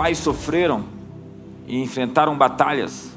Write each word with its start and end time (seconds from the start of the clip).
pais 0.00 0.16
sofreram 0.16 0.82
e 1.66 1.78
enfrentaram 1.78 2.34
batalhas 2.34 3.10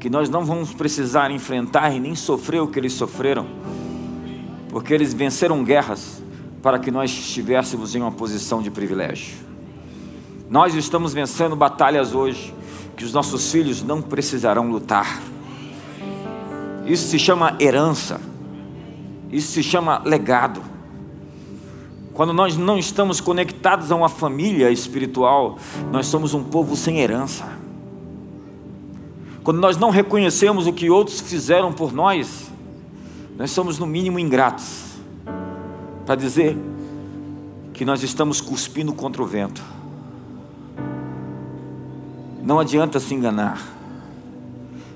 que 0.00 0.08
nós 0.08 0.30
não 0.30 0.46
vamos 0.46 0.72
precisar 0.72 1.30
enfrentar 1.30 1.94
e 1.94 2.00
nem 2.00 2.14
sofrer 2.14 2.62
o 2.62 2.66
que 2.66 2.78
eles 2.78 2.94
sofreram, 2.94 3.46
porque 4.70 4.94
eles 4.94 5.12
venceram 5.12 5.62
guerras 5.62 6.22
para 6.62 6.78
que 6.78 6.90
nós 6.90 7.10
estivéssemos 7.10 7.94
em 7.94 8.00
uma 8.00 8.10
posição 8.10 8.62
de 8.62 8.70
privilégio. 8.70 9.36
Nós 10.48 10.74
estamos 10.74 11.12
vencendo 11.12 11.54
batalhas 11.54 12.14
hoje 12.14 12.54
que 12.96 13.04
os 13.04 13.12
nossos 13.12 13.52
filhos 13.52 13.82
não 13.82 14.00
precisarão 14.00 14.70
lutar. 14.70 15.20
Isso 16.86 17.08
se 17.08 17.18
chama 17.18 17.58
herança, 17.60 18.22
isso 19.30 19.52
se 19.52 19.62
chama 19.62 20.00
legado. 20.02 20.62
Quando 22.16 22.32
nós 22.32 22.56
não 22.56 22.78
estamos 22.78 23.20
conectados 23.20 23.92
a 23.92 23.94
uma 23.94 24.08
família 24.08 24.70
espiritual, 24.70 25.58
nós 25.92 26.06
somos 26.06 26.32
um 26.32 26.42
povo 26.42 26.74
sem 26.74 27.00
herança. 27.00 27.46
Quando 29.44 29.60
nós 29.60 29.76
não 29.76 29.90
reconhecemos 29.90 30.66
o 30.66 30.72
que 30.72 30.88
outros 30.88 31.20
fizeram 31.20 31.74
por 31.74 31.92
nós, 31.92 32.50
nós 33.36 33.50
somos 33.50 33.78
no 33.78 33.86
mínimo 33.86 34.18
ingratos. 34.18 34.96
Para 36.06 36.14
dizer 36.14 36.56
que 37.74 37.84
nós 37.84 38.02
estamos 38.02 38.40
cuspindo 38.40 38.94
contra 38.94 39.22
o 39.22 39.26
vento. 39.26 39.62
Não 42.42 42.58
adianta 42.58 42.98
se 42.98 43.12
enganar. 43.12 43.62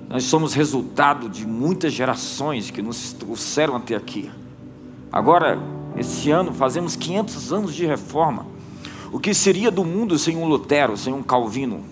Nós 0.09 0.25
somos 0.25 0.55
resultado 0.55 1.29
de 1.29 1.47
muitas 1.47 1.93
gerações 1.93 2.71
que 2.71 2.80
nos 2.80 3.13
trouxeram 3.13 3.77
até 3.77 3.95
aqui. 3.95 4.30
Agora, 5.13 5.59
esse 6.01 6.31
ano, 6.31 6.53
fazemos 6.53 6.97
500 6.97 7.53
anos 7.53 7.75
de 7.75 7.85
reforma. 7.85 8.47
O 9.13 9.21
que 9.21 9.35
seria 9.35 9.71
do 9.71 9.85
mundo 9.85 10.19
sem 10.19 10.35
um 10.35 10.47
Lutero, 10.47 10.97
sem 10.97 11.13
um 11.13 11.23
Calvino, 11.23 11.85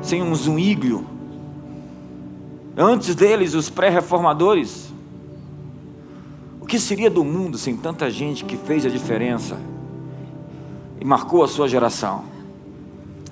sem 0.00 0.22
um 0.22 0.34
Zwinglio? 0.34 1.04
Antes 2.74 3.14
deles, 3.14 3.52
os 3.52 3.68
pré-reformadores. 3.68 4.90
O 6.62 6.66
que 6.66 6.80
seria 6.80 7.10
do 7.10 7.22
mundo 7.22 7.58
sem 7.58 7.76
tanta 7.76 8.10
gente 8.10 8.42
que 8.42 8.56
fez 8.56 8.86
a 8.86 8.88
diferença 8.88 9.58
e 10.98 11.04
marcou 11.04 11.44
a 11.44 11.48
sua 11.48 11.68
geração? 11.68 12.24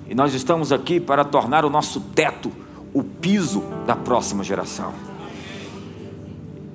E 0.07 0.13
nós 0.13 0.35
estamos 0.35 0.71
aqui 0.71 0.99
para 0.99 1.25
tornar 1.25 1.65
o 1.65 1.69
nosso 1.69 1.99
teto 1.99 2.51
o 2.93 3.03
piso 3.03 3.63
da 3.87 3.95
próxima 3.95 4.43
geração. 4.43 4.93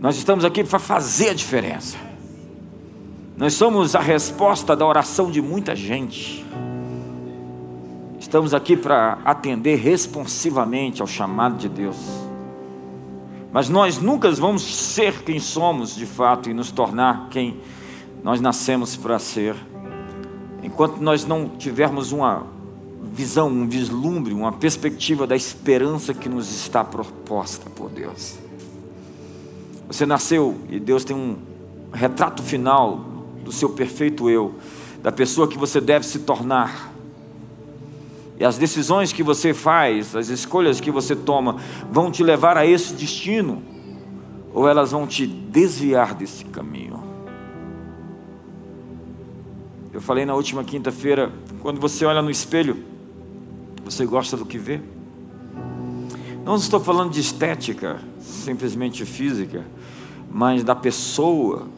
Nós 0.00 0.16
estamos 0.16 0.44
aqui 0.44 0.64
para 0.64 0.81
fazer 0.81 1.31
a 1.31 1.34
diferença. 1.34 2.03
Nós 3.36 3.54
somos 3.54 3.96
a 3.96 4.00
resposta 4.00 4.77
da 4.77 4.86
oração 4.86 5.28
de 5.28 5.42
muita 5.42 5.74
gente. 5.74 6.46
Estamos 8.20 8.54
aqui 8.54 8.76
para 8.76 9.18
atender 9.24 9.74
responsivamente 9.74 11.02
ao 11.02 11.08
chamado 11.08 11.56
de 11.56 11.68
Deus. 11.68 11.96
Mas 13.52 13.68
nós 13.68 13.98
nunca 13.98 14.30
vamos 14.30 14.62
ser 14.62 15.22
quem 15.24 15.41
somos 15.41 15.96
de 15.96 16.06
fato 16.06 16.48
e 16.48 16.54
nos 16.54 16.70
tornar 16.70 17.28
quem 17.28 17.60
nós 18.22 18.41
nascemos 18.41 18.96
para 18.96 19.18
ser, 19.18 19.56
enquanto 20.62 20.98
nós 20.98 21.26
não 21.26 21.48
tivermos 21.48 22.12
uma 22.12 22.46
visão, 23.02 23.48
um 23.48 23.69
vislumbre, 23.69 24.32
uma 24.32 24.52
perspectiva 24.52 25.26
da 25.26 25.34
esperança 25.34 26.14
que 26.14 26.28
nos 26.28 26.54
está 26.54 26.84
proposta 26.84 27.69
por 27.69 27.91
Deus. 27.91 28.38
Você 29.88 30.06
nasceu 30.06 30.56
e 30.70 30.78
Deus 30.78 31.04
tem 31.04 31.16
um 31.16 31.36
retrato 31.92 32.42
final 32.42 33.13
do 33.45 33.53
seu 33.53 33.69
perfeito 33.69 34.28
eu, 34.28 34.55
da 35.03 35.12
pessoa 35.12 35.47
que 35.47 35.59
você 35.59 35.81
deve 35.81 36.06
se 36.06 36.20
tornar. 36.20 36.92
E 38.39 38.45
as 38.45 38.59
decisões 38.59 39.12
que 39.12 39.23
você 39.23 39.55
faz, 39.55 40.17
as 40.17 40.28
escolhas 40.28 40.81
que 40.81 40.91
você 40.91 41.14
toma, 41.14 41.56
vão 41.91 42.11
te 42.11 42.25
levar 42.25 42.56
a 42.56 42.67
esse 42.67 42.95
destino, 42.95 43.62
ou 44.53 44.69
elas 44.69 44.91
vão 44.91 45.06
te 45.06 45.27
desviar 45.27 46.15
desse 46.15 46.44
caminho. 46.47 47.03
Eu 49.93 50.00
falei 50.00 50.25
na 50.25 50.34
última 50.34 50.65
quinta-feira, 50.65 51.31
quando 51.60 51.81
você 51.81 52.04
olha 52.04 52.21
no 52.21 52.31
espelho, 52.31 52.77
você 53.84 54.04
gosta 54.04 54.37
do 54.37 54.44
que 54.44 54.59
vê? 54.59 54.81
Não 56.44 56.56
estou 56.56 56.81
falando 56.81 57.12
de 57.12 57.21
estética, 57.21 58.00
simplesmente 58.21 59.04
física, 59.04 59.65
mas 60.31 60.65
da 60.65 60.75
pessoa 60.75 61.69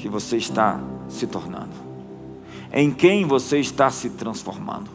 que 0.00 0.08
você 0.08 0.38
está 0.38 0.80
se 1.10 1.26
tornando, 1.26 1.74
em 2.72 2.90
quem 2.90 3.26
você 3.26 3.58
está 3.58 3.90
se 3.90 4.08
transformando. 4.08 4.90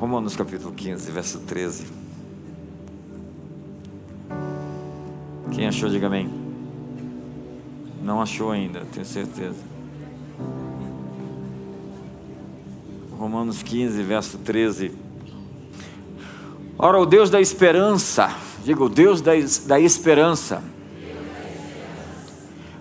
Romanos 0.00 0.34
capítulo 0.34 0.72
15, 0.72 1.10
verso 1.12 1.38
13. 1.40 1.86
Quem 5.52 5.68
achou, 5.68 5.88
diga 5.88 6.08
amém. 6.08 6.28
Não 8.02 8.20
achou 8.20 8.50
ainda, 8.50 8.84
tenho 8.92 9.06
certeza. 9.06 9.62
Romanos 13.16 13.62
15, 13.62 14.02
verso 14.02 14.38
13. 14.38 14.92
Ora, 16.76 16.98
o 16.98 17.06
Deus 17.06 17.30
da 17.30 17.40
esperança, 17.40 18.34
diga 18.64 18.82
o 18.82 18.88
Deus 18.88 19.20
da, 19.20 19.32
da 19.66 19.78
esperança, 19.78 20.64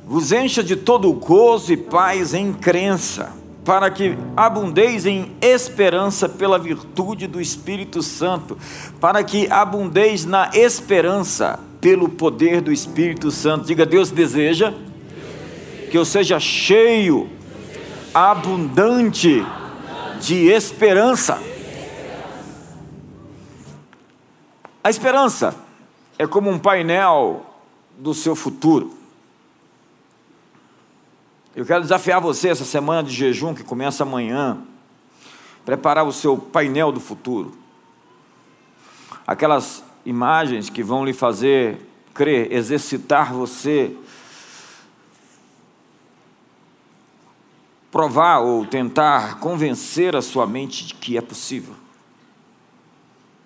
vos 0.10 0.32
encha 0.32 0.64
de 0.64 0.76
todo 0.76 1.14
gozo 1.14 1.72
e 1.72 1.78
paz 1.78 2.34
em 2.34 2.52
crença, 2.52 3.32
para 3.64 3.92
que 3.92 4.18
abundeis 4.36 5.06
em 5.06 5.32
esperança 5.40 6.28
pela 6.28 6.58
virtude 6.58 7.28
do 7.28 7.40
Espírito 7.40 8.02
Santo, 8.02 8.58
para 9.00 9.24
que 9.24 9.48
abundeis 9.52 10.26
na 10.26 10.50
esperança 10.56 11.60
pelo 11.80 12.10
poder 12.10 12.60
do 12.60 12.72
Espírito 12.72 13.30
Santo. 13.30 13.68
Diga, 13.68 13.86
Deus 13.86 14.10
deseja 14.10 14.74
que 15.92 15.98
eu 15.98 16.04
seja 16.04 16.40
cheio, 16.40 17.30
abundante 18.12 19.46
de 20.20 20.48
esperança. 20.48 21.40
A 24.84 24.90
esperança 24.90 25.56
é 26.18 26.26
como 26.26 26.50
um 26.50 26.58
painel 26.58 27.46
do 27.96 28.16
seu 28.16 28.36
futuro. 28.36 28.99
Eu 31.60 31.66
quero 31.66 31.82
desafiar 31.82 32.22
você 32.22 32.48
essa 32.48 32.64
semana 32.64 33.04
de 33.04 33.14
jejum 33.14 33.54
que 33.54 33.66
começa 33.66 34.04
amanhã, 34.04 34.60
preparar 35.66 36.08
o 36.08 36.14
seu 36.14 36.38
painel 36.38 36.90
do 36.90 37.02
futuro. 37.02 37.54
Aquelas 39.28 39.84
imagens 40.06 40.70
que 40.70 40.82
vão 40.82 41.04
lhe 41.04 41.12
fazer 41.12 41.86
crer, 42.14 42.54
exercitar 42.54 43.34
você 43.34 43.94
provar 47.92 48.40
ou 48.40 48.66
tentar 48.66 49.42
convencer 49.42 50.16
a 50.16 50.22
sua 50.22 50.48
mente 50.48 50.86
de 50.86 50.94
que 50.94 51.18
é 51.18 51.22
possível. 51.22 51.74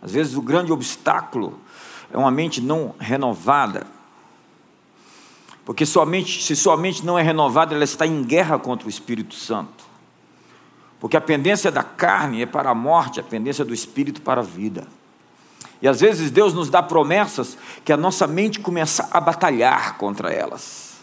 Às 0.04 0.12
vezes 0.12 0.36
o 0.36 0.42
grande 0.44 0.72
obstáculo 0.72 1.60
é 2.12 2.18
uma 2.20 2.30
mente 2.30 2.62
não 2.62 2.94
renovada. 3.00 3.88
Porque 5.66 5.86
sua 5.86 6.06
mente, 6.06 6.44
se 6.44 6.56
sua 6.56 6.76
mente 6.76 7.06
não 7.06 7.18
é 7.18 7.22
renovada, 7.22 7.74
ela 7.74 7.84
está 7.84 8.06
em 8.06 8.24
guerra 8.24 8.60
contra 8.60 8.88
o 8.88 8.90
Espírito 8.90 9.36
Santo. 9.36 9.84
Porque 11.00 11.18
a 11.18 11.22
pendência 11.22 11.70
da 11.70 11.84
carne 11.84 12.44
é 12.44 12.46
para 12.46 12.70
a 12.70 12.76
morte, 12.76 13.20
a 13.20 13.24
pendência 13.24 13.66
do 13.66 13.74
espírito 13.74 14.22
para 14.22 14.40
a 14.40 14.44
vida. 14.44 14.88
E 15.82 15.88
às 15.88 16.00
vezes 16.00 16.32
Deus 16.32 16.54
nos 16.54 16.70
dá 16.70 16.82
promessas 16.82 17.58
que 17.84 17.92
a 17.92 17.98
nossa 17.98 18.26
mente 18.26 18.62
começa 18.62 19.10
a 19.12 19.20
batalhar 19.20 19.98
contra 19.98 20.32
elas. 20.32 20.94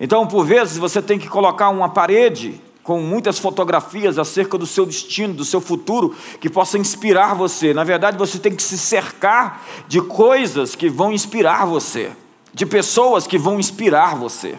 Então, 0.00 0.26
por 0.26 0.46
vezes, 0.46 0.78
você 0.78 1.02
tem 1.02 1.18
que 1.18 1.28
colocar 1.28 1.68
uma 1.68 1.90
parede 1.90 2.58
com 2.82 2.98
muitas 3.00 3.38
fotografias 3.38 4.18
acerca 4.18 4.56
do 4.56 4.66
seu 4.66 4.86
destino, 4.86 5.34
do 5.34 5.44
seu 5.44 5.60
futuro, 5.60 6.16
que 6.40 6.48
possa 6.48 6.78
inspirar 6.78 7.34
você. 7.34 7.74
Na 7.74 7.84
verdade, 7.84 8.16
você 8.16 8.38
tem 8.38 8.56
que 8.56 8.62
se 8.62 8.78
cercar 8.78 9.62
de 9.86 10.00
coisas 10.00 10.74
que 10.74 10.88
vão 10.88 11.12
inspirar 11.12 11.66
você, 11.66 12.10
de 12.52 12.66
pessoas 12.66 13.26
que 13.26 13.38
vão 13.38 13.58
inspirar 13.58 14.16
você. 14.16 14.58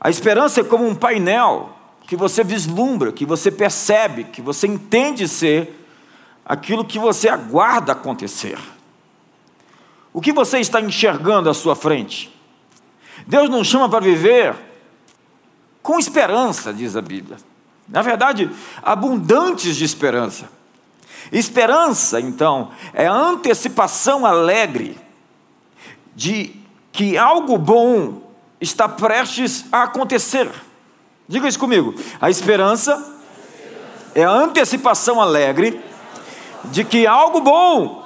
A 0.00 0.08
esperança 0.08 0.60
é 0.60 0.64
como 0.64 0.86
um 0.86 0.94
painel 0.94 1.70
que 2.06 2.16
você 2.16 2.44
vislumbra, 2.44 3.12
que 3.12 3.26
você 3.26 3.50
percebe, 3.50 4.24
que 4.24 4.40
você 4.40 4.66
entende 4.66 5.26
ser 5.26 5.86
aquilo 6.44 6.84
que 6.84 6.98
você 6.98 7.28
aguarda 7.28 7.92
acontecer. 7.92 8.58
O 10.12 10.20
que 10.20 10.32
você 10.32 10.58
está 10.58 10.80
enxergando 10.80 11.50
à 11.50 11.54
sua 11.54 11.76
frente? 11.76 12.34
Deus 13.26 13.50
nos 13.50 13.66
chama 13.66 13.88
para 13.88 14.00
viver 14.00 14.56
com 15.82 15.98
esperança, 15.98 16.72
diz 16.72 16.96
a 16.96 17.02
Bíblia. 17.02 17.36
Na 17.88 18.02
verdade, 18.02 18.50
abundantes 18.82 19.76
de 19.76 19.84
esperança. 19.84 20.48
Esperança, 21.32 22.20
então, 22.20 22.70
é 22.92 23.06
a 23.06 23.12
antecipação 23.12 24.24
alegre 24.24 24.96
de 26.18 26.52
que 26.90 27.16
algo 27.16 27.56
bom 27.56 28.20
está 28.60 28.88
prestes 28.88 29.64
a 29.70 29.84
acontecer. 29.84 30.50
Diga 31.28 31.46
isso 31.46 31.60
comigo. 31.60 31.94
A 32.20 32.28
esperança 32.28 33.20
é 34.16 34.24
a 34.24 34.30
antecipação 34.30 35.20
alegre 35.20 35.80
de 36.64 36.82
que 36.82 37.06
algo 37.06 37.40
bom 37.40 38.04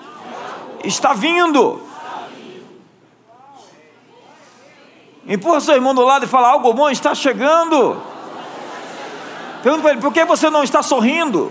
está 0.85 1.15
vindo. 1.15 1.81
Empurra 5.27 5.61
seu 5.63 5.75
irmão 5.75 5.95
do 5.95 6.05
lado 6.05 6.27
e 6.27 6.29
fala: 6.29 6.51
algo 6.51 6.75
bom 6.75 6.91
está 6.91 7.15
chegando. 7.15 7.99
Pergunta 9.63 9.85
para 9.85 9.93
ele: 9.93 10.03
por 10.03 10.13
que 10.13 10.23
você 10.27 10.51
não 10.51 10.63
está 10.63 10.83
sorrindo? 10.83 11.51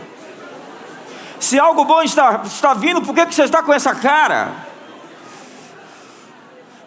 Se 1.39 1.57
algo 1.57 1.85
bom 1.85 2.03
está, 2.03 2.41
está 2.45 2.75
vindo, 2.75 3.01
por 3.01 3.15
que 3.15 3.25
você 3.25 3.45
está 3.45 3.63
com 3.63 3.73
essa 3.73 3.95
cara? 3.95 4.69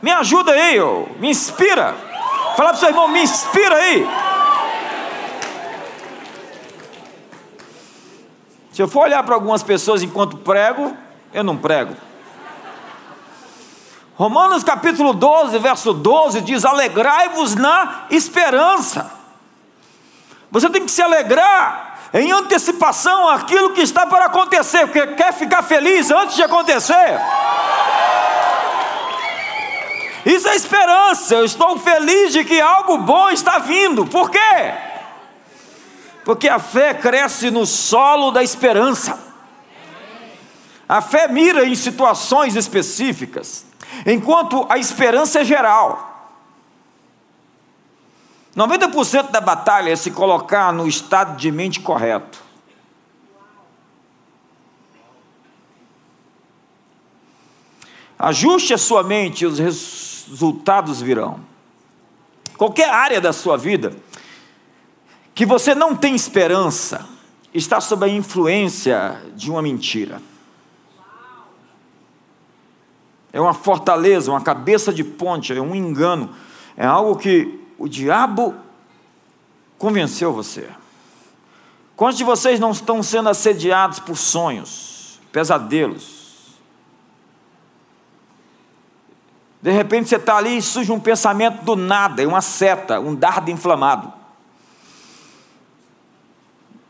Me 0.05 0.13
ajuda 0.13 0.53
aí, 0.53 0.77
eu, 0.77 1.09
me 1.19 1.31
inspira. 1.31 1.95
Fala 2.59 2.69
para 2.69 2.75
o 2.75 2.77
seu 2.77 2.91
irmão: 2.91 3.09
me 3.09 3.23
inspira 3.23 3.75
aí. 3.75 4.07
Se 8.71 8.83
eu 8.83 8.87
for 8.87 9.05
olhar 9.05 9.23
para 9.23 9.35
algumas 9.35 9.63
pessoas 9.63 10.03
enquanto 10.03 10.37
prego, 10.37 10.95
eu 11.33 11.43
não 11.43 11.57
prego. 11.57 11.97
Romanos 14.15 14.63
capítulo 14.63 15.15
12, 15.15 15.59
verso 15.59 15.95
12 15.95 16.43
diz: 16.43 16.67
Alegrai-vos 16.67 17.55
na 17.55 18.05
esperança. 18.11 19.11
Você 20.51 20.69
tem 20.69 20.85
que 20.85 20.91
se 20.91 21.01
alegrar 21.01 21.99
em 22.13 22.31
antecipação 22.31 23.31
àquilo 23.31 23.73
que 23.73 23.81
está 23.81 24.07
para 24.07 24.27
acontecer, 24.27 24.87
porque 24.87 25.07
quer 25.15 25.33
ficar 25.33 25.63
feliz 25.63 26.11
antes 26.11 26.37
de 26.37 26.43
acontecer. 26.43 27.19
Isso 30.25 30.49
é 30.49 30.57
esperança. 30.57 31.35
Eu 31.35 31.45
estou 31.45 31.79
feliz 31.79 32.33
de 32.33 32.45
que 32.45 32.61
algo 32.61 32.99
bom 32.99 33.31
está 33.31 33.59
vindo. 33.59 34.07
Por 34.07 34.31
quê? 34.31 34.39
Porque 36.25 36.49
a 36.49 36.59
fé 36.59 36.95
cresce 36.95 37.51
no 37.51 37.67
solo 37.67 38.31
da 38.31 38.43
esperança. 38.43 39.19
A 40.89 41.03
fé 41.03 41.29
mira 41.29 41.67
em 41.67 41.75
situações 41.75 42.57
específicas, 42.57 43.65
enquanto 44.07 44.67
a 44.69 44.79
esperança 44.79 45.41
é 45.41 45.45
geral. 45.45 46.11
90% 48.57 49.31
da 49.31 49.41
batalha 49.41 49.91
é 49.91 49.97
se 49.97 50.11
colocar 50.11 50.73
no 50.73 50.87
estado 50.87 51.37
de 51.37 51.51
mente 51.51 51.81
correto. 51.81 52.43
Ajuste 58.19 58.73
a 58.73 58.79
sua 58.79 59.03
mente 59.03 59.43
e 59.43 59.47
os 59.47 59.59
resultados 59.59 60.14
virão. 61.03 61.41
Qualquer 62.57 62.91
área 62.91 63.21
da 63.21 63.33
sua 63.33 63.57
vida 63.57 63.97
que 65.35 65.45
você 65.45 65.75
não 65.75 65.97
tem 65.97 66.15
esperança, 66.15 67.07
está 67.53 67.81
sob 67.81 68.05
a 68.05 68.09
influência 68.09 69.21
de 69.35 69.51
uma 69.51 69.61
mentira. 69.61 70.23
É 73.33 73.41
uma 73.41 73.53
fortaleza, 73.53 74.31
uma 74.31 74.41
cabeça 74.41 74.93
de 74.93 75.03
ponte, 75.03 75.53
é 75.53 75.61
um 75.61 75.75
engano, 75.75 76.31
é 76.77 76.87
algo 76.87 77.17
que 77.17 77.61
o 77.77 77.89
diabo 77.89 78.55
convenceu 79.77 80.33
você. 80.33 80.69
Quantos 81.97 82.17
de 82.17 82.25
vocês 82.25 82.61
não 82.61 82.71
estão 82.71 83.03
sendo 83.03 83.29
assediados 83.29 83.99
por 83.99 84.17
sonhos, 84.17 85.21
pesadelos? 85.33 86.24
De 89.65 89.71
repente 89.71 90.09
você 90.11 90.17
está 90.17 90.37
ali 90.37 90.59
e 90.59 90.63
surge 90.63 90.93
um 90.93 91.01
pensamento 91.01 91.65
do 91.65 91.75
nada, 91.75 92.23
é 92.23 92.27
uma 92.27 92.43
seta, 92.43 93.01
um 93.01 93.15
dardo 93.15 93.51
inflamado 93.51 94.13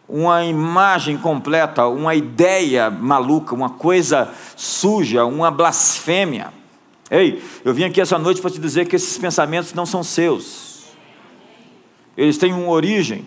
uma 0.09 0.45
imagem 0.45 1.17
completa, 1.17 1.87
uma 1.87 2.15
ideia 2.15 2.91
maluca, 2.91 3.55
uma 3.55 3.71
coisa 3.71 4.33
suja, 4.55 5.25
uma 5.25 5.51
blasfêmia. 5.51 6.53
Ei, 7.11 7.43
eu 7.65 7.73
vim 7.73 7.85
aqui 7.85 8.01
essa 8.01 8.19
noite 8.19 8.41
para 8.41 8.51
te 8.51 8.61
dizer 8.61 8.87
que 8.87 8.97
esses 8.97 9.17
pensamentos 9.19 9.73
não 9.73 9.87
são 9.87 10.03
seus. 10.03 10.85
Eles 12.17 12.39
têm 12.39 12.53
uma 12.53 12.69
origem 12.69 13.25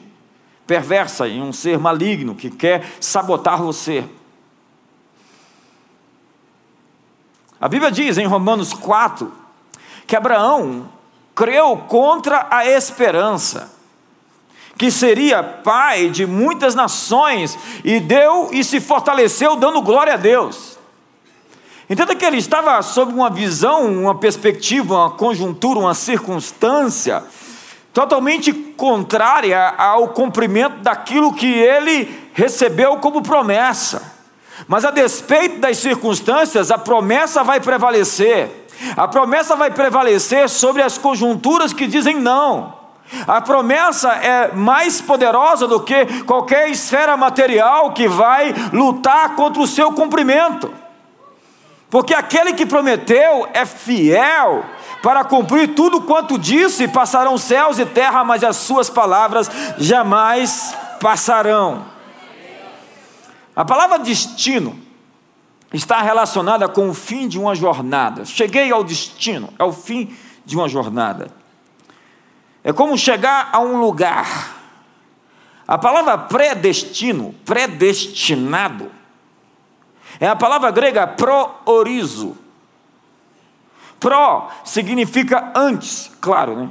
perversa 0.66 1.28
em 1.28 1.42
um 1.42 1.52
ser 1.52 1.80
maligno 1.80 2.36
que 2.36 2.50
quer 2.50 2.86
sabotar 3.00 3.62
você. 3.62 4.04
A 7.60 7.68
Bíblia 7.68 7.92
diz 7.92 8.18
em 8.18 8.26
Romanos 8.26 8.74
4 8.74 9.32
que 10.06 10.16
Abraão 10.16 10.88
creu 11.36 11.78
contra 11.88 12.48
a 12.50 12.66
esperança 12.66 13.78
que 14.78 14.92
seria 14.92 15.42
pai 15.42 16.10
de 16.10 16.26
muitas 16.26 16.76
nações, 16.76 17.58
e 17.84 18.00
deu 18.00 18.50
e 18.52 18.64
se 18.64 18.80
fortaleceu, 18.80 19.56
dando 19.56 19.82
glória 19.82 20.14
a 20.14 20.18
Deus. 20.18 20.78
Entenda 21.90 22.16
que 22.16 22.24
ele 22.24 22.38
estava 22.38 22.82
sob 22.82 23.14
uma 23.14 23.30
visão, 23.30 23.86
uma 23.86 24.14
perspectiva, 24.14 24.96
uma 24.96 25.12
conjuntura, 25.12 25.80
uma 25.80 25.94
circunstância 25.94 27.24
totalmente 27.94 28.54
contrária 28.54 29.70
ao 29.70 30.10
cumprimento 30.10 30.82
daquilo 30.82 31.34
que 31.34 31.52
ele 31.52 32.30
recebeu 32.34 32.98
como 32.98 33.24
promessa. 33.24 34.17
Mas 34.68 34.86
a 34.86 34.92
despeito 34.92 35.60
das 35.60 35.78
circunstâncias, 35.78 36.72
a 36.72 36.78
promessa 36.78 37.44
vai 37.44 37.60
prevalecer. 37.60 38.68
A 38.96 39.08
promessa 39.08 39.56
vai 39.56 39.72
prevalecer 39.72 40.50
sobre 40.50 40.82
as 40.82 40.98
conjunturas 40.98 41.74
que 41.74 41.88
dizem 41.88 42.16
não. 42.16 42.78
A 43.28 43.40
promessa 43.42 44.10
é 44.14 44.52
mais 44.54 45.00
poderosa 45.00 45.68
do 45.68 45.80
que 45.82 46.24
qualquer 46.24 46.70
esfera 46.70 47.16
material 47.16 47.92
que 47.92 48.08
vai 48.08 48.54
lutar 48.74 49.36
contra 49.36 49.62
o 49.62 49.68
seu 49.68 49.92
cumprimento. 49.94 50.72
Porque 51.90 52.14
aquele 52.14 52.54
que 52.54 52.66
prometeu 52.66 53.48
é 53.54 53.66
fiel 53.66 54.66
para 55.02 55.24
cumprir 55.24 55.74
tudo 55.74 56.02
quanto 56.02 56.38
disse, 56.38 56.88
passarão 56.88 57.38
céus 57.38 57.80
e 57.80 57.86
terra, 57.86 58.26
mas 58.26 58.44
as 58.44 58.58
suas 58.58 58.90
palavras 58.90 59.50
jamais 59.78 60.76
passarão. 61.00 61.97
A 63.58 63.66
palavra 63.66 63.98
destino 63.98 64.80
está 65.74 66.00
relacionada 66.04 66.70
com 66.70 66.90
o 66.90 66.94
fim 66.94 67.28
de 67.28 67.40
uma 67.40 67.56
jornada. 67.56 68.24
Cheguei 68.24 68.72
ao 68.72 68.84
destino, 68.84 69.52
é 69.58 69.64
o 69.64 69.74
fim 69.74 70.16
de 70.46 70.56
uma 70.56 70.70
jornada. 70.70 71.32
É 72.64 72.72
como 72.72 72.96
chegar 72.96 73.50
a 73.52 73.60
um 73.60 73.80
lugar. 73.80 74.56
A 75.68 75.76
palavra 75.76 76.20
predestino, 76.20 77.34
predestinado, 77.44 78.92
é 80.20 80.28
a 80.28 80.36
palavra 80.36 80.70
grega 80.70 81.08
pro-orizo. 81.08 82.38
Pro 84.00 84.50
significa 84.66 85.52
antes, 85.56 86.12
claro, 86.22 86.56
né? 86.56 86.70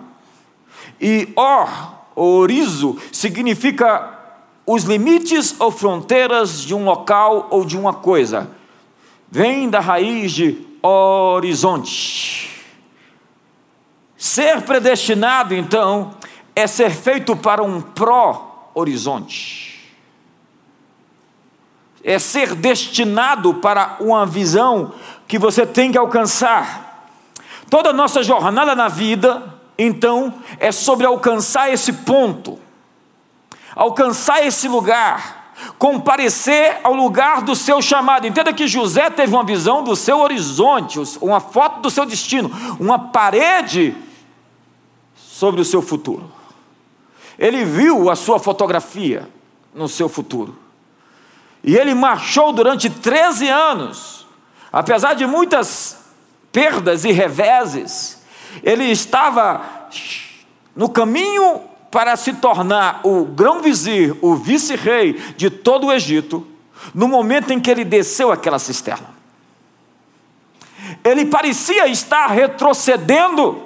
E 1.00 1.32
or, 1.34 1.68
orizo, 2.14 2.96
significa 3.10 4.15
os 4.66 4.82
limites 4.82 5.54
ou 5.60 5.70
fronteiras 5.70 6.60
de 6.60 6.74
um 6.74 6.84
local 6.84 7.46
ou 7.50 7.64
de 7.64 7.78
uma 7.78 7.94
coisa. 7.94 8.50
Vem 9.30 9.70
da 9.70 9.78
raiz 9.78 10.32
de 10.32 10.66
horizonte. 10.82 12.64
Ser 14.16 14.62
predestinado, 14.62 15.54
então, 15.54 16.10
é 16.54 16.66
ser 16.66 16.90
feito 16.90 17.36
para 17.36 17.62
um 17.62 17.80
pró-horizonte. 17.80 19.94
É 22.02 22.18
ser 22.18 22.54
destinado 22.54 23.54
para 23.54 23.96
uma 24.00 24.26
visão 24.26 24.92
que 25.28 25.38
você 25.38 25.66
tem 25.66 25.92
que 25.92 25.98
alcançar. 25.98 27.10
Toda 27.68 27.92
nossa 27.92 28.22
jornada 28.22 28.74
na 28.74 28.88
vida, 28.88 29.54
então, 29.78 30.34
é 30.58 30.72
sobre 30.72 31.06
alcançar 31.06 31.72
esse 31.72 31.92
ponto, 31.92 32.58
alcançar 33.76 34.44
esse 34.44 34.66
lugar, 34.66 35.52
comparecer 35.78 36.80
ao 36.82 36.94
lugar 36.94 37.42
do 37.42 37.54
seu 37.54 37.82
chamado. 37.82 38.26
Entenda 38.26 38.54
que 38.54 38.66
José 38.66 39.10
teve 39.10 39.34
uma 39.34 39.44
visão 39.44 39.84
do 39.84 39.94
seu 39.94 40.18
horizonte, 40.20 40.98
uma 41.20 41.40
foto 41.40 41.80
do 41.80 41.90
seu 41.90 42.06
destino, 42.06 42.50
uma 42.80 42.98
parede 42.98 43.94
sobre 45.14 45.60
o 45.60 45.64
seu 45.64 45.82
futuro. 45.82 46.32
Ele 47.38 47.64
viu 47.66 48.10
a 48.10 48.16
sua 48.16 48.38
fotografia 48.38 49.28
no 49.74 49.86
seu 49.88 50.08
futuro. 50.08 50.56
E 51.62 51.76
ele 51.76 51.94
marchou 51.94 52.52
durante 52.52 52.88
13 52.88 53.48
anos, 53.48 54.26
apesar 54.72 55.14
de 55.14 55.26
muitas 55.26 55.98
perdas 56.50 57.04
e 57.04 57.12
reveses, 57.12 58.22
ele 58.62 58.84
estava 58.84 59.60
no 60.74 60.88
caminho 60.88 61.75
para 61.96 62.14
se 62.14 62.34
tornar 62.34 63.00
o 63.04 63.24
grão-vizir, 63.24 64.14
o 64.20 64.36
vice-rei 64.36 65.14
de 65.34 65.48
todo 65.48 65.86
o 65.86 65.92
Egito, 65.92 66.46
no 66.94 67.08
momento 67.08 67.54
em 67.54 67.58
que 67.58 67.70
ele 67.70 67.86
desceu 67.86 68.30
aquela 68.30 68.58
cisterna. 68.58 69.14
Ele 71.02 71.24
parecia 71.24 71.88
estar 71.88 72.26
retrocedendo 72.26 73.65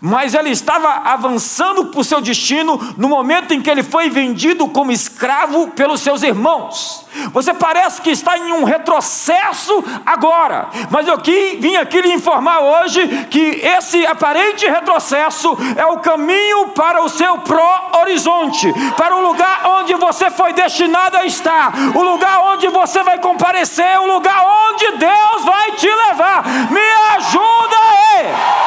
mas 0.00 0.34
ele 0.34 0.50
estava 0.50 0.88
avançando 1.10 1.86
para 1.86 2.00
o 2.00 2.04
seu 2.04 2.20
destino 2.20 2.94
no 2.96 3.08
momento 3.08 3.52
em 3.52 3.60
que 3.60 3.68
ele 3.68 3.82
foi 3.82 4.08
vendido 4.08 4.66
como 4.68 4.90
escravo 4.90 5.68
pelos 5.68 6.00
seus 6.00 6.22
irmãos. 6.22 7.06
Você 7.32 7.52
parece 7.52 8.00
que 8.00 8.10
está 8.10 8.38
em 8.38 8.52
um 8.52 8.64
retrocesso 8.64 9.84
agora, 10.06 10.68
mas 10.90 11.06
eu 11.06 11.18
vim 11.18 11.76
aqui 11.76 12.00
lhe 12.00 12.12
informar 12.12 12.60
hoje 12.60 13.26
que 13.30 13.60
esse 13.62 14.06
aparente 14.06 14.66
retrocesso 14.66 15.56
é 15.76 15.84
o 15.86 15.98
caminho 15.98 16.68
para 16.68 17.02
o 17.02 17.08
seu 17.08 17.38
pró-horizonte, 17.38 18.72
para 18.96 19.16
o 19.16 19.26
lugar 19.28 19.66
onde 19.80 19.94
você 19.94 20.30
foi 20.30 20.52
destinado 20.52 21.16
a 21.16 21.26
estar, 21.26 21.72
o 21.94 22.02
lugar 22.02 22.40
onde 22.52 22.68
você 22.68 23.02
vai 23.02 23.18
comparecer, 23.18 23.98
o 24.00 24.06
lugar 24.06 24.42
onde 24.70 24.92
Deus 24.92 25.44
vai 25.44 25.72
te 25.72 25.88
levar. 25.88 26.44
Me 26.70 26.80
ajuda 27.16 27.76
aí! 27.76 28.59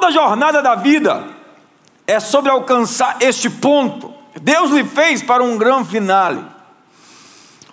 Toda 0.00 0.12
a 0.12 0.12
jornada 0.12 0.62
da 0.62 0.76
vida 0.76 1.28
é 2.06 2.18
sobre 2.18 2.50
alcançar 2.50 3.18
este 3.20 3.50
ponto. 3.50 4.10
Deus 4.40 4.70
lhe 4.70 4.82
fez 4.82 5.22
para 5.22 5.44
um 5.44 5.58
grande 5.58 5.90
finale, 5.90 6.42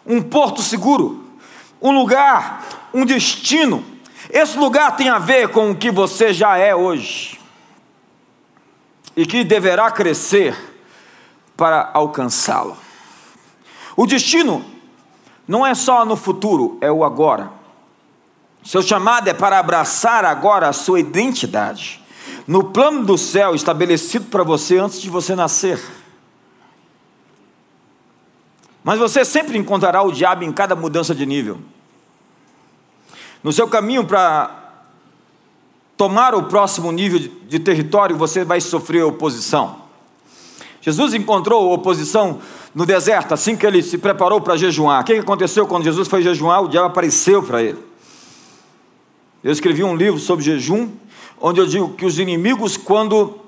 um 0.05 0.21
porto 0.21 0.61
seguro, 0.61 1.25
um 1.81 1.97
lugar, 1.97 2.65
um 2.93 3.05
destino. 3.05 3.81
Esse 4.29 4.57
lugar 4.57 4.97
tem 4.97 5.07
a 5.07 5.17
ver 5.19 5.47
com 5.53 5.71
o 5.71 5.75
que 5.75 5.89
você 5.89 6.33
já 6.33 6.57
é 6.57 6.75
hoje 6.75 7.39
e 9.15 9.25
que 9.25 9.45
deverá 9.45 9.89
crescer 9.89 10.53
para 11.55 11.91
alcançá-lo. 11.93 12.75
O 13.95 14.05
destino 14.05 14.65
não 15.47 15.65
é 15.65 15.73
só 15.73 16.03
no 16.03 16.17
futuro, 16.17 16.77
é 16.81 16.91
o 16.91 17.05
agora. 17.05 17.49
Seu 18.65 18.81
chamado 18.81 19.29
é 19.29 19.33
para 19.33 19.59
abraçar 19.59 20.25
agora 20.25 20.67
a 20.67 20.73
sua 20.73 20.99
identidade 20.99 22.05
no 22.47 22.63
plano 22.65 23.05
do 23.05 23.17
céu 23.17 23.53
estabelecido 23.53 24.25
para 24.25 24.43
você 24.43 24.77
antes 24.77 25.01
de 25.01 25.09
você 25.09 25.35
nascer. 25.35 25.79
Mas 28.83 28.99
você 28.99 29.25
sempre 29.25 29.57
encontrará 29.57 30.01
o 30.01 30.11
diabo 30.11 30.43
em 30.45 30.51
cada 30.51 30.75
mudança 30.75 31.13
de 31.13 31.25
nível. 31.25 31.59
No 33.43 33.51
seu 33.51 33.67
caminho 33.67 34.05
para 34.05 34.67
tomar 35.97 36.35
o 36.35 36.43
próximo 36.43 36.91
nível 36.91 37.19
de, 37.19 37.59
território, 37.59 38.15
você 38.15 38.45
vai 38.45 38.61
sofrer 38.61 39.03
oposição. 39.03 39.87
Jesus 40.79 41.13
encontrou 41.13 41.73
oposição 41.73 42.39
no 42.73 42.85
deserto, 42.85 43.33
assim 43.33 43.57
que 43.57 43.65
ele 43.65 43.81
se 43.81 43.97
preparou 43.97 44.39
para 44.39 44.55
jejuar. 44.55 45.01
O 45.01 45.03
que 45.03 45.13
aconteceu 45.13 45.67
quando 45.67 45.83
Jesus 45.83 46.07
foi 46.07 46.21
jejuar? 46.21 46.63
O 46.63 46.69
diabo 46.69 46.87
apareceu 46.87 47.43
para 47.43 47.61
ele. 47.61 47.79
Eu 49.43 49.51
escrevi 49.51 49.83
um 49.83 49.95
livro 49.95 50.19
sobre 50.19 50.45
jejum, 50.45 50.89
onde 51.39 51.59
eu 51.59 51.65
digo 51.65 51.89
que 51.93 52.05
os 52.05 52.19
inimigos, 52.19 52.77
quando 52.77 53.39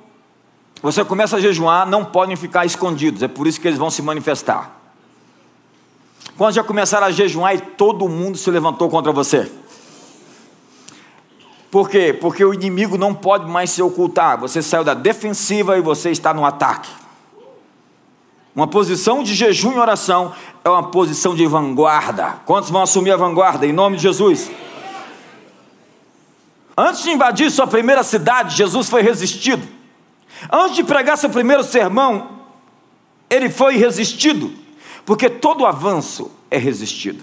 você 0.82 1.04
começa 1.04 1.38
a 1.38 1.40
jejuar, 1.40 1.88
não 1.88 2.06
podem 2.06 2.36
ficar 2.36 2.66
escondidos, 2.66 3.22
é 3.22 3.28
por 3.28 3.48
isso 3.48 3.60
que 3.60 3.68
eles 3.68 3.80
vão 3.80 3.90
se 3.90 4.02
manifestar. 4.02 4.78
Quando 6.38 6.54
já 6.54 6.64
começaram 6.64 7.08
a 7.08 7.12
jejuar 7.12 7.56
e 7.56 7.60
todo 7.60 8.08
mundo 8.08 8.38
se 8.38 8.50
levantou 8.50 8.90
contra 8.90 9.12
você. 9.12 9.52
Por 11.70 11.90
quê? 11.90 12.18
Porque 12.20 12.44
o 12.44 12.54
inimigo 12.54 12.98
não 12.98 13.14
pode 13.14 13.46
mais 13.46 13.70
se 13.70 13.82
ocultar. 13.82 14.40
Você 14.40 14.62
saiu 14.62 14.84
da 14.84 14.94
defensiva 14.94 15.78
e 15.78 15.82
você 15.82 16.10
está 16.10 16.34
no 16.34 16.46
ataque. 16.46 16.90
Uma 18.56 18.68
posição 18.68 19.22
de 19.22 19.36
jejum 19.36 19.74
e 19.74 19.78
oração 19.78 20.34
é 20.64 20.70
uma 20.70 20.84
posição 20.84 21.36
de 21.36 21.46
vanguarda. 21.46 22.38
Quantos 22.46 22.70
vão 22.70 22.82
assumir 22.82 23.12
a 23.12 23.18
vanguarda 23.18 23.68
em 23.68 23.74
nome 23.74 23.98
de 23.98 24.04
Jesus? 24.04 24.50
Antes 26.82 27.04
de 27.04 27.12
invadir 27.12 27.52
sua 27.52 27.68
primeira 27.68 28.04
cidade, 28.04 28.56
Jesus 28.56 28.88
foi 28.88 29.02
resistido. 29.02 29.68
Antes 30.50 30.78
de 30.78 30.84
pregar 30.86 31.18
seu 31.18 31.30
primeiro 31.30 31.62
sermão, 31.62 32.40
ele 33.30 33.50
foi 33.50 33.76
resistido, 33.76 34.54
porque 35.06 35.30
todo 35.30 35.66
avanço 35.66 36.32
é 36.50 36.58
resistido. 36.58 37.22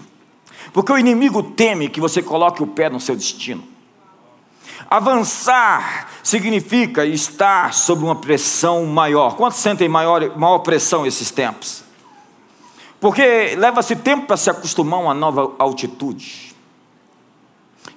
Porque 0.71 0.91
o 0.91 0.97
inimigo 0.97 1.41
teme 1.41 1.89
que 1.89 1.99
você 1.99 2.21
coloque 2.21 2.61
o 2.61 2.67
pé 2.67 2.87
no 2.87 2.99
seu 2.99 3.15
destino. 3.15 3.63
Avançar 4.87 6.07
significa 6.21 7.03
estar 7.03 7.73
sob 7.73 8.03
uma 8.03 8.17
pressão 8.17 8.85
maior. 8.85 9.35
Quantos 9.37 9.57
sentem 9.57 9.89
maior, 9.89 10.37
maior 10.37 10.59
pressão 10.59 11.03
esses 11.03 11.31
tempos? 11.31 11.83
Porque 12.99 13.55
leva-se 13.57 13.95
tempo 13.95 14.27
para 14.27 14.37
se 14.37 14.51
acostumar 14.51 14.99
a 14.99 15.03
uma 15.03 15.13
nova 15.15 15.55
altitude. 15.57 16.46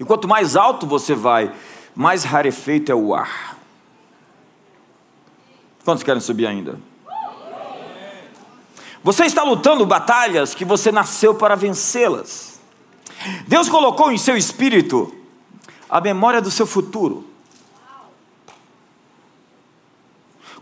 E 0.01 0.05
quanto 0.05 0.27
mais 0.27 0.57
alto 0.57 0.87
você 0.87 1.15
vai, 1.15 1.55
mais 1.95 2.25
rarefeito 2.25 2.91
é 2.91 2.95
o 2.95 3.15
ar. 3.15 3.59
Quantos 5.85 6.03
querem 6.03 6.23
subir 6.23 6.47
ainda? 6.47 6.81
Você 9.05 9.25
está 9.25 9.43
lutando 9.43 9.85
batalhas 9.85 10.55
que 10.55 10.65
você 10.65 10.91
nasceu 10.91 11.35
para 11.35 11.55
vencê-las. 11.55 12.59
Deus 13.47 13.69
colocou 13.69 14.11
em 14.11 14.17
seu 14.17 14.37
espírito 14.37 15.15
a 15.89 16.01
memória 16.01 16.41
do 16.41 16.51
seu 16.51 16.67
futuro. 16.67 17.30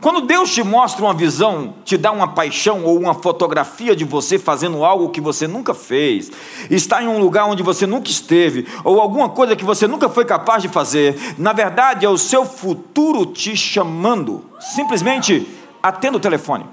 Quando 0.00 0.20
Deus 0.20 0.54
te 0.54 0.62
mostra 0.62 1.04
uma 1.04 1.12
visão, 1.12 1.74
te 1.84 1.96
dá 1.96 2.12
uma 2.12 2.28
paixão 2.28 2.84
ou 2.84 2.96
uma 2.96 3.14
fotografia 3.14 3.96
de 3.96 4.04
você 4.04 4.38
fazendo 4.38 4.84
algo 4.84 5.10
que 5.10 5.20
você 5.20 5.48
nunca 5.48 5.74
fez, 5.74 6.30
está 6.70 7.02
em 7.02 7.08
um 7.08 7.18
lugar 7.18 7.46
onde 7.46 7.64
você 7.64 7.84
nunca 7.84 8.08
esteve, 8.08 8.64
ou 8.84 9.00
alguma 9.00 9.28
coisa 9.28 9.56
que 9.56 9.64
você 9.64 9.88
nunca 9.88 10.08
foi 10.08 10.24
capaz 10.24 10.62
de 10.62 10.68
fazer, 10.68 11.18
na 11.36 11.52
verdade 11.52 12.06
é 12.06 12.08
o 12.08 12.16
seu 12.16 12.44
futuro 12.44 13.26
te 13.26 13.56
chamando. 13.56 14.44
Simplesmente 14.60 15.48
atenda 15.82 16.16
o 16.16 16.20
telefone. 16.20 16.64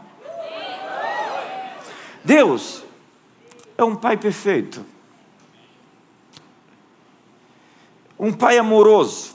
Deus 2.23 2.83
é 3.75 3.83
um 3.83 3.95
pai 3.95 4.17
perfeito, 4.17 4.85
um 8.19 8.31
pai 8.31 8.59
amoroso. 8.59 9.33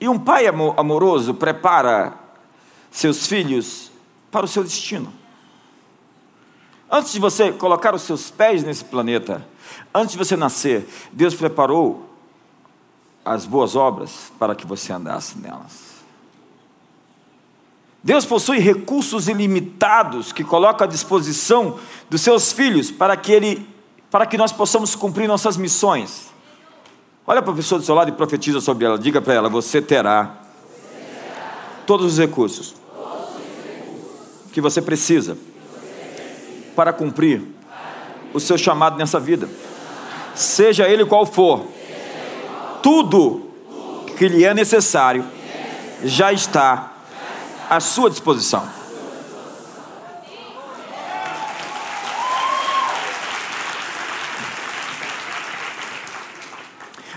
E 0.00 0.08
um 0.08 0.16
pai 0.16 0.46
amoroso 0.46 1.34
prepara 1.34 2.27
seus 2.90 3.26
filhos 3.26 3.90
para 4.30 4.44
o 4.44 4.48
seu 4.48 4.62
destino. 4.62 5.12
Antes 6.90 7.12
de 7.12 7.20
você 7.20 7.52
colocar 7.52 7.94
os 7.94 8.02
seus 8.02 8.30
pés 8.30 8.64
nesse 8.64 8.84
planeta, 8.84 9.46
antes 9.94 10.12
de 10.12 10.18
você 10.18 10.36
nascer, 10.36 10.88
Deus 11.12 11.34
preparou 11.34 12.08
as 13.24 13.44
boas 13.44 13.76
obras 13.76 14.32
para 14.38 14.54
que 14.54 14.66
você 14.66 14.92
andasse 14.92 15.38
nelas. 15.38 15.98
Deus 18.02 18.24
possui 18.24 18.58
recursos 18.58 19.28
ilimitados 19.28 20.32
que 20.32 20.42
coloca 20.42 20.84
à 20.84 20.88
disposição 20.88 21.78
dos 22.08 22.22
seus 22.22 22.52
filhos 22.52 22.90
para 22.90 23.16
que 23.16 23.32
ele 23.32 23.78
para 24.10 24.24
que 24.24 24.38
nós 24.38 24.50
possamos 24.50 24.94
cumprir 24.94 25.28
nossas 25.28 25.58
missões. 25.58 26.32
Olha 27.26 27.42
para 27.42 27.52
a 27.52 27.56
pessoa 27.56 27.78
do 27.78 27.84
seu 27.84 27.94
lado 27.94 28.08
e 28.08 28.12
profetiza 28.12 28.58
sobre 28.58 28.86
ela. 28.86 28.98
Diga 28.98 29.20
para 29.20 29.34
ela: 29.34 29.48
você 29.50 29.82
terá 29.82 30.40
todos 31.88 32.12
os 32.12 32.18
recursos 32.18 32.74
que 34.52 34.60
você 34.60 34.82
precisa 34.82 35.38
para 36.76 36.92
cumprir 36.92 37.42
o 38.34 38.38
seu 38.38 38.58
chamado 38.58 38.98
nessa 38.98 39.18
vida, 39.18 39.48
seja 40.34 40.86
ele 40.86 41.06
qual 41.06 41.24
for, 41.24 41.66
tudo 42.82 43.48
que 44.18 44.28
lhe 44.28 44.44
é 44.44 44.52
necessário 44.52 45.24
já 46.04 46.30
está 46.30 46.92
à 47.70 47.80
sua 47.80 48.10
disposição. 48.10 48.68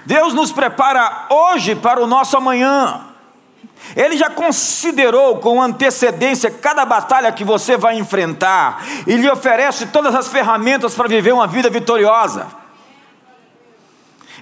Deus 0.05 0.33
nos 0.33 0.53
prepara 0.53 1.27
hoje 1.29 1.75
para 1.75 2.01
o 2.01 2.07
nosso 2.07 2.37
amanhã. 2.37 3.10
Ele 3.95 4.17
já 4.17 4.29
considerou 4.29 5.37
com 5.37 5.61
antecedência 5.61 6.49
cada 6.49 6.85
batalha 6.85 7.31
que 7.31 7.43
você 7.43 7.75
vai 7.75 7.97
enfrentar 7.97 8.85
e 9.05 9.15
lhe 9.15 9.29
oferece 9.29 9.87
todas 9.87 10.15
as 10.15 10.27
ferramentas 10.27 10.93
para 10.93 11.07
viver 11.07 11.33
uma 11.33 11.47
vida 11.47 11.69
vitoriosa. 11.69 12.47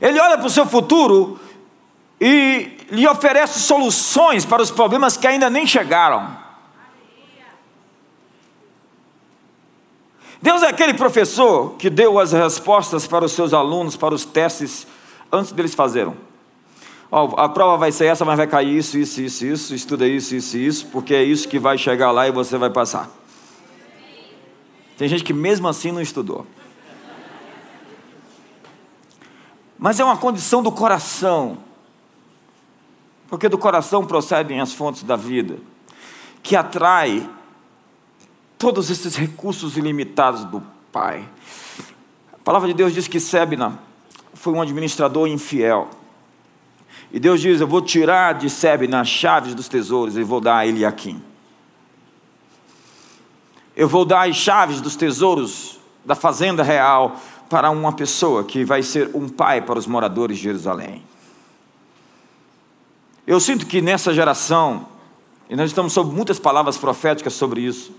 Ele 0.02 0.20
olha 0.20 0.38
para 0.38 0.48
o 0.48 0.50
seu 0.50 0.66
futuro 0.66 1.40
e 2.22 2.86
lhe 2.92 3.08
oferece 3.08 3.60
soluções 3.60 4.46
para 4.46 4.62
os 4.62 4.72
problemas 4.72 5.18
que 5.18 5.28
ainda 5.28 5.50
nem 5.50 5.66
chegaram. 5.66 6.38
Deus 10.42 10.64
é 10.64 10.68
aquele 10.68 10.94
professor 10.94 11.76
que 11.78 11.90
deu 11.90 12.18
as 12.18 12.32
respostas 12.32 13.06
para 13.06 13.26
os 13.26 13.34
seus 13.34 13.54
alunos, 13.54 13.98
para 13.98 14.16
os 14.16 14.24
testes, 14.24 14.88
antes 15.32 15.52
deles 15.52 15.76
fazerem. 15.76 16.29
Oh, 17.12 17.34
a 17.38 17.50
prova 17.50 17.78
vai 17.78 17.92
ser 17.92 18.06
essa, 18.06 18.24
mas 18.24 18.38
vai 18.38 18.46
cair 18.46 18.78
isso, 18.78 18.98
isso, 18.98 19.20
isso, 19.22 19.46
isso, 19.46 19.76
estuda 19.76 20.08
isso, 20.08 20.36
isso, 20.36 20.58
isso, 20.58 20.86
porque 20.88 21.14
é 21.14 21.24
isso 21.24 21.48
que 21.48 21.58
vai 21.58 21.78
chegar 21.78 22.12
lá 22.12 22.28
e 22.28 22.32
você 22.32 22.58
vai 22.58 22.70
passar. 22.70 23.10
Tem 24.96 25.08
gente 25.08 25.24
que 25.24 25.34
mesmo 25.34 25.68
assim 25.68 25.92
não 25.92 26.02
estudou. 26.02 26.46
mas 29.80 29.98
é 29.98 30.04
uma 30.04 30.18
condição 30.18 30.62
do 30.62 30.72
coração, 30.72 31.58
porque 33.30 33.48
do 33.48 33.58
coração 33.58 34.06
procedem 34.06 34.60
as 34.60 34.74
fontes 34.74 35.04
da 35.04 35.16
vida, 35.16 35.58
que 36.44 36.56
atrai 36.56 37.28
todos 38.58 38.90
esses 38.90 39.16
recursos 39.16 39.78
ilimitados 39.78 40.44
do 40.44 40.62
Pai. 40.92 41.24
A 42.34 42.38
palavra 42.44 42.68
de 42.68 42.74
Deus 42.74 42.94
diz 42.94 43.08
que 43.08 43.22
Sebna 43.22 43.80
foi 44.34 44.52
um 44.54 44.62
administrador 44.62 45.28
infiel. 45.28 45.90
E 47.12 47.20
Deus 47.20 47.42
diz: 47.42 47.60
Eu 47.60 47.68
vou 47.68 47.82
tirar 47.82 48.34
de 48.34 48.50
Sebna 48.50 49.02
as 49.02 49.08
chaves 49.08 49.56
dos 49.56 49.68
tesouros 49.68 50.18
e 50.18 50.24
vou 50.24 50.40
dar 50.40 50.58
a 50.58 50.68
Eliakim. 50.68 51.22
Eu 53.76 53.88
vou 53.88 54.06
dar 54.06 54.28
as 54.28 54.36
chaves 54.36 54.82
dos 54.82 54.96
tesouros 54.96 55.80
da 56.04 56.16
fazenda 56.16 56.64
real 56.64 57.20
para 57.50 57.70
uma 57.72 57.94
pessoa 57.94 58.44
que 58.44 58.64
vai 58.64 58.84
ser 58.84 59.10
um 59.14 59.28
pai 59.28 59.62
para 59.62 59.80
os 59.80 59.88
moradores 59.88 60.38
de 60.38 60.44
Jerusalém. 60.44 61.04
Eu 63.26 63.40
sinto 63.40 63.66
que 63.66 63.82
nessa 63.82 64.14
geração, 64.14 64.88
e 65.50 65.56
nós 65.56 65.70
estamos 65.70 65.94
sob 65.94 66.14
muitas 66.14 66.40
palavras 66.40 66.78
proféticas 66.78 67.34
sobre 67.34 67.62
isso, 67.62 67.94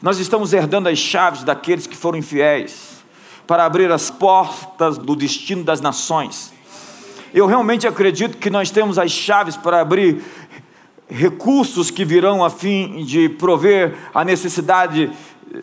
nós 0.00 0.18
estamos 0.18 0.52
herdando 0.52 0.88
as 0.88 0.98
chaves 0.98 1.44
daqueles 1.44 1.86
que 1.86 1.96
foram 1.96 2.18
infiéis 2.18 3.02
para 3.46 3.64
abrir 3.64 3.90
as 3.90 4.10
portas 4.10 4.98
do 4.98 5.14
destino 5.14 5.62
das 5.62 5.80
nações. 5.80 6.52
Eu 7.34 7.46
realmente 7.46 7.86
acredito 7.86 8.36
que 8.36 8.50
nós 8.50 8.70
temos 8.70 8.98
as 8.98 9.10
chaves 9.10 9.56
para 9.56 9.80
abrir 9.80 10.22
recursos 11.08 11.90
que 11.90 12.04
virão 12.04 12.44
a 12.44 12.50
fim 12.50 13.04
de 13.04 13.28
prover 13.28 13.94
a 14.14 14.24
necessidade 14.24 15.10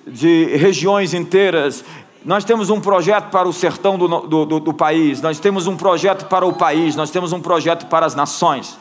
de 0.07 0.45
regiões 0.55 1.13
inteiras. 1.13 1.83
Nós 2.25 2.43
temos 2.43 2.69
um 2.69 2.81
projeto 2.81 3.29
para 3.29 3.47
o 3.47 3.53
sertão 3.53 3.97
do, 3.97 4.07
do, 4.07 4.59
do, 4.59 4.73
país, 4.73 5.21
nós 5.21 5.39
temos 5.39 5.67
um 5.67 5.75
projeto 5.75 6.25
para 6.25 6.45
o 6.45 6.53
país, 6.53 6.95
nós 6.95 7.11
temos 7.11 7.33
um 7.33 7.39
projeto 7.39 7.85
para 7.85 8.05
as 8.05 8.15
nações. 8.15 8.77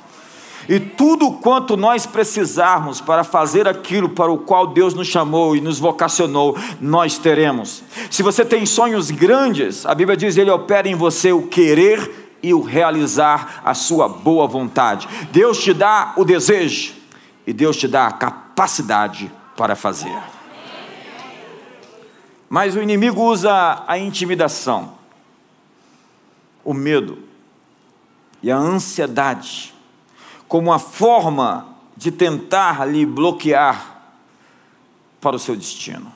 E 0.69 0.79
tudo 0.79 1.33
quanto 1.33 1.77
nós 1.77 2.05
precisarmos 2.05 3.01
para 3.01 3.25
fazer 3.25 3.67
aquilo 3.67 4.11
para 4.11 4.31
o 4.31 4.39
qual 4.39 4.67
Deus 4.67 4.93
nos 4.93 5.07
chamou 5.07 5.57
e 5.57 5.61
nos 5.61 5.79
vocacionou, 5.79 6.57
nós 6.81 7.17
teremos. 7.17 7.83
Se 8.11 8.23
você 8.23 8.45
tem 8.45 8.67
sonhos 8.67 9.11
grandes, 9.11 9.87
a 9.87 9.95
Bíblia 9.95 10.17
diz: 10.17 10.37
Ele 10.37 10.51
opera 10.51 10.87
em 10.87 10.95
você 10.95 11.33
o 11.33 11.47
querer 11.47 12.28
e 12.43 12.55
o 12.55 12.63
realizar 12.63 13.63
a 13.65 13.75
sua 13.75 14.09
boa 14.09 14.47
vontade. 14.47 15.09
Deus 15.31 15.63
te 15.63 15.73
dá 15.73 16.15
o 16.17 16.25
desejo 16.25 16.95
e 17.47 17.53
Deus 17.53 17.77
te 17.77 17.89
dá 17.89 18.07
a 18.07 18.13
capacidade 18.13 19.31
para 19.57 19.75
fazer. 19.75 20.17
Mas 22.49 22.77
o 22.77 22.83
inimigo 22.83 23.23
usa 23.23 23.85
a 23.87 23.99
intimidação, 23.99 24.95
o 26.65 26.73
medo 26.73 27.19
e 28.43 28.51
a 28.51 28.57
ansiedade 28.57 29.75
como 30.49 30.71
uma 30.71 30.79
forma 30.79 31.77
de 31.97 32.11
tentar 32.11 32.87
lhe 32.87 33.05
bloquear 33.05 34.03
para 35.21 35.37
o 35.37 35.39
seu 35.39 35.55
destino. 35.55 36.13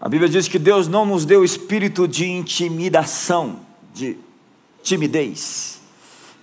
A 0.00 0.08
Bíblia 0.08 0.28
diz 0.28 0.48
que 0.48 0.58
Deus 0.58 0.88
não 0.88 1.04
nos 1.04 1.24
deu 1.24 1.44
espírito 1.44 2.08
de 2.08 2.28
intimidação, 2.28 3.60
de 3.92 4.16
timidez, 4.82 5.80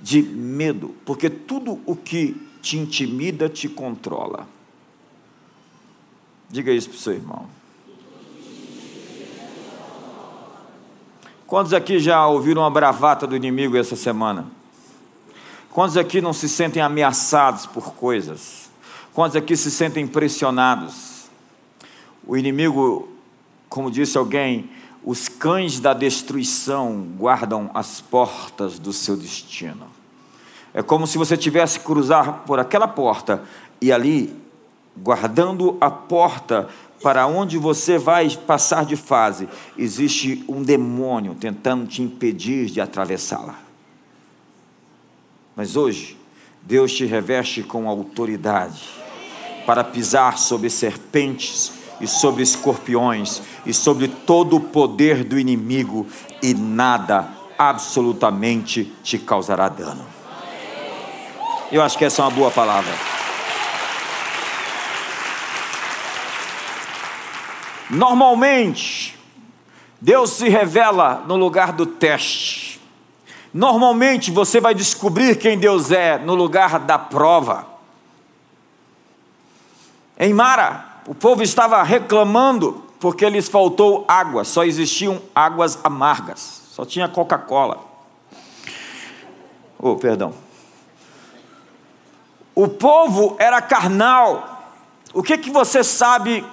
de 0.01 0.22
medo, 0.22 0.96
porque 1.06 1.29
tudo 1.29 1.79
o 1.86 1.96
que 1.96 2.36
te 2.62 2.77
intimida 2.77 3.50
te 3.50 3.68
controla. 3.68 4.48
Diga 6.50 6.72
isso 6.72 6.89
para 6.89 6.98
o 6.98 7.00
seu 7.00 7.13
irmão. 7.13 7.60
Quantos 11.46 11.74
aqui 11.74 12.00
já 12.00 12.27
ouviram 12.27 12.63
a 12.63 12.70
bravata 12.70 13.25
do 13.25 13.36
inimigo 13.36 13.75
essa 13.75 13.96
semana? 13.96 14.46
Quantos 15.72 15.98
aqui 15.98 16.22
não 16.22 16.34
se 16.34 16.48
sentem 16.48 16.82
ameaçados 16.82 17.65
por 17.65 17.94
coisas? 17.94 18.70
Quantos 19.14 19.35
aqui 19.35 19.55
se 19.55 19.72
sentem 19.72 20.05
pressionados? 20.07 21.25
O 22.25 22.38
inimigo, 22.38 23.09
como 23.68 23.90
disse 23.90 24.18
alguém, 24.18 24.70
os 25.03 25.27
cães 25.27 25.79
da 25.79 25.94
destruição 25.94 27.07
guardam 27.18 27.72
as 27.74 28.01
portas 28.01 28.77
do 28.77 28.92
seu 28.92 29.16
destino. 29.16 29.88
É 30.74 30.83
como 30.83 31.07
se 31.07 31.18
você 31.18 31.35
tivesse 31.35 31.79
que 31.79 31.85
cruzar 31.85 32.44
por 32.46 32.59
aquela 32.59 32.88
porta 32.88 33.44
e 33.81 33.92
ali, 33.92 34.35
guardando 34.96 35.77
a 35.79 35.90
porta 35.90 36.70
para 37.01 37.25
onde 37.25 37.57
você 37.57 37.98
vai 37.98 38.29
passar 38.29 38.85
de 38.85 38.96
fase, 38.96 39.48
existe 39.77 40.44
um 40.48 40.62
demônio 40.62 41.33
tentando 41.33 41.88
te 41.88 42.01
impedir 42.01 42.68
de 42.68 42.81
atravessá-la. 42.81 43.57
Mas 45.55 45.75
hoje, 45.75 46.18
Deus 46.62 46.94
te 46.94 47.05
reveste 47.05 47.64
com 47.64 47.88
autoridade 47.88 48.90
para 49.66 49.83
pisar 49.83 50.38
sobre 50.38 50.70
serpentes 50.70 51.78
e 52.00 52.07
sobre 52.07 52.44
escorpiões 52.44 53.42
e 53.66 53.74
sobre 53.74 54.07
todo 54.07 54.57
o 54.57 54.62
poder 54.62 55.24
do 55.24 55.40
inimigo, 55.40 56.07
e 56.42 56.53
nada 56.53 57.29
absolutamente 57.57 58.85
te 59.03 59.18
causará 59.18 59.68
dano. 59.68 60.05
Eu 61.72 61.81
acho 61.81 61.98
que 61.98 62.05
essa 62.05 62.22
é 62.22 62.25
uma 62.25 62.31
boa 62.31 62.50
palavra. 62.50 62.92
Normalmente, 67.90 69.18
Deus 70.00 70.31
se 70.31 70.48
revela 70.48 71.24
no 71.27 71.35
lugar 71.35 71.74
do 71.74 71.85
teste. 71.85 72.79
Normalmente 73.53 74.31
você 74.31 74.62
vai 74.62 74.74
descobrir 74.74 75.38
quem 75.38 75.57
Deus 75.57 75.92
é 75.92 76.18
no 76.18 76.35
lugar 76.35 76.79
da 76.79 76.98
prova. 77.00 77.68
Em 80.18 80.33
Mara, 80.33 80.88
o 81.07 81.16
povo 81.16 81.42
estava 81.42 81.81
reclamando 81.83 82.83
porque 83.00 83.29
lhes 83.29 83.48
faltou 83.48 84.05
água, 84.07 84.44
só 84.44 84.64
existiam 84.64 85.22
águas 85.33 85.79
amargas, 85.83 86.64
só 86.72 86.85
tinha 86.85 87.07
Coca-Cola. 87.07 87.79
Oh, 89.77 89.96
perdão. 89.96 90.33
O 92.53 92.68
povo 92.68 93.38
era 93.40 93.62
carnal. 93.62 94.74
O 95.14 95.24
que, 95.24 95.38
que 95.38 95.50
você 95.50 95.83
sabe 95.83 96.46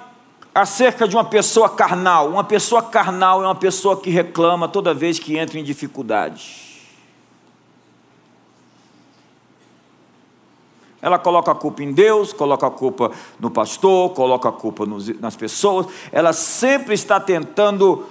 acerca 0.55 1.05
de 1.05 1.15
uma 1.17 1.25
pessoa 1.25 1.69
carnal? 1.69 2.29
Uma 2.29 2.45
pessoa 2.45 2.81
carnal 2.81 3.43
é 3.43 3.45
uma 3.45 3.55
pessoa 3.55 3.99
que 3.99 4.09
reclama 4.09 4.69
toda 4.69 4.93
vez 4.93 5.19
que 5.19 5.37
entra 5.37 5.59
em 5.59 5.63
dificuldade. 5.63 6.66
Ela 11.01 11.19
coloca 11.19 11.51
a 11.51 11.55
culpa 11.55 11.83
em 11.83 11.91
Deus, 11.91 12.33
coloca 12.33 12.67
a 12.67 12.71
culpa 12.71 13.11
no 13.39 13.51
pastor, 13.51 14.11
coloca 14.13 14.49
a 14.49 14.51
culpa 14.51 14.85
nos, 14.85 15.07
nas 15.19 15.35
pessoas. 15.35 15.87
Ela 16.11 16.33
sempre 16.33 16.95
está 16.95 17.19
tentando 17.19 18.05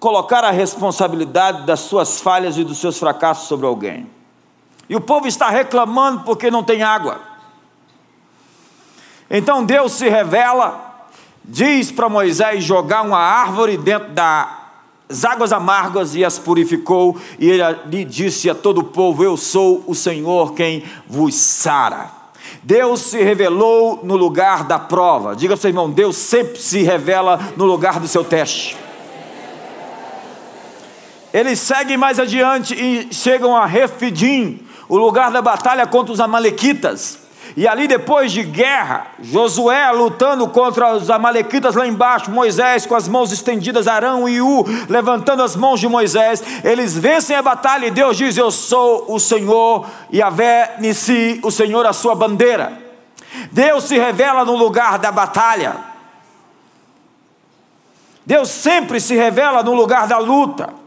colocar 0.00 0.42
a 0.42 0.50
responsabilidade 0.50 1.64
das 1.64 1.80
suas 1.80 2.20
falhas 2.20 2.58
e 2.58 2.64
dos 2.64 2.78
seus 2.78 2.98
fracassos 2.98 3.46
sobre 3.46 3.66
alguém. 3.66 4.10
E 4.88 4.96
o 4.96 5.00
povo 5.00 5.28
está 5.28 5.48
reclamando 5.48 6.24
porque 6.24 6.50
não 6.50 6.64
tem 6.64 6.82
água. 6.82 7.20
Então 9.30 9.64
Deus 9.64 9.92
se 9.92 10.08
revela, 10.08 11.06
diz 11.44 11.92
para 11.92 12.08
Moisés 12.08 12.64
jogar 12.64 13.02
uma 13.02 13.18
árvore 13.18 13.76
dentro 13.76 14.10
da 14.10 14.61
as 15.08 15.24
águas 15.24 15.52
amargas 15.52 16.14
e 16.14 16.24
as 16.24 16.38
purificou, 16.38 17.16
e 17.38 17.50
ele 17.50 17.62
lhe 17.86 18.04
disse 18.04 18.48
a 18.48 18.54
todo 18.54 18.78
o 18.78 18.84
povo: 18.84 19.22
Eu 19.22 19.36
sou 19.36 19.84
o 19.86 19.94
Senhor 19.94 20.54
quem 20.54 20.84
vos 21.06 21.34
sara. 21.34 22.10
Deus 22.62 23.00
se 23.00 23.22
revelou 23.22 24.00
no 24.02 24.16
lugar 24.16 24.64
da 24.64 24.78
prova. 24.78 25.34
Diga 25.34 25.54
para 25.54 25.60
seu 25.60 25.70
irmão: 25.70 25.90
Deus 25.90 26.16
sempre 26.16 26.58
se 26.58 26.82
revela 26.82 27.38
no 27.56 27.64
lugar 27.64 28.00
do 28.00 28.08
seu 28.08 28.24
teste. 28.24 28.76
Eles 31.32 31.58
seguem 31.60 31.96
mais 31.96 32.18
adiante 32.18 32.74
e 32.74 33.12
chegam 33.12 33.56
a 33.56 33.64
Refidim, 33.64 34.60
o 34.88 34.98
lugar 34.98 35.30
da 35.30 35.40
batalha 35.40 35.86
contra 35.86 36.12
os 36.12 36.20
Amalequitas. 36.20 37.21
E 37.56 37.68
ali, 37.68 37.86
depois 37.86 38.32
de 38.32 38.42
guerra, 38.42 39.08
Josué 39.20 39.90
lutando 39.92 40.48
contra 40.48 40.94
os 40.94 41.10
Amalequitas 41.10 41.74
lá 41.74 41.86
embaixo, 41.86 42.30
Moisés 42.30 42.86
com 42.86 42.94
as 42.94 43.06
mãos 43.06 43.30
estendidas, 43.32 43.86
Arão 43.86 44.28
e 44.28 44.40
U 44.40 44.64
levantando 44.88 45.42
as 45.42 45.54
mãos 45.54 45.78
de 45.78 45.88
Moisés, 45.88 46.42
eles 46.64 46.96
vencem 46.96 47.36
a 47.36 47.42
batalha 47.42 47.86
e 47.86 47.90
Deus 47.90 48.16
diz: 48.16 48.36
Eu 48.36 48.50
sou 48.50 49.06
o 49.08 49.18
Senhor, 49.18 49.86
e 50.10 50.22
Avé 50.22 50.76
Nissi, 50.78 51.40
o 51.42 51.50
Senhor, 51.50 51.84
a 51.86 51.92
sua 51.92 52.14
bandeira. 52.14 52.80
Deus 53.50 53.84
se 53.84 53.98
revela 53.98 54.44
no 54.44 54.56
lugar 54.56 54.98
da 54.98 55.12
batalha. 55.12 55.76
Deus 58.24 58.48
sempre 58.48 59.00
se 59.00 59.14
revela 59.14 59.62
no 59.62 59.74
lugar 59.74 60.06
da 60.06 60.18
luta. 60.18 60.81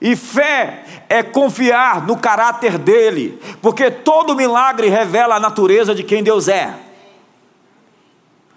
E 0.00 0.14
fé 0.14 0.84
é 1.08 1.22
confiar 1.22 2.06
no 2.06 2.18
caráter 2.18 2.78
dele, 2.78 3.40
porque 3.62 3.90
todo 3.90 4.36
milagre 4.36 4.88
revela 4.88 5.36
a 5.36 5.40
natureza 5.40 5.94
de 5.94 6.02
quem 6.02 6.22
Deus 6.22 6.48
é. 6.48 6.74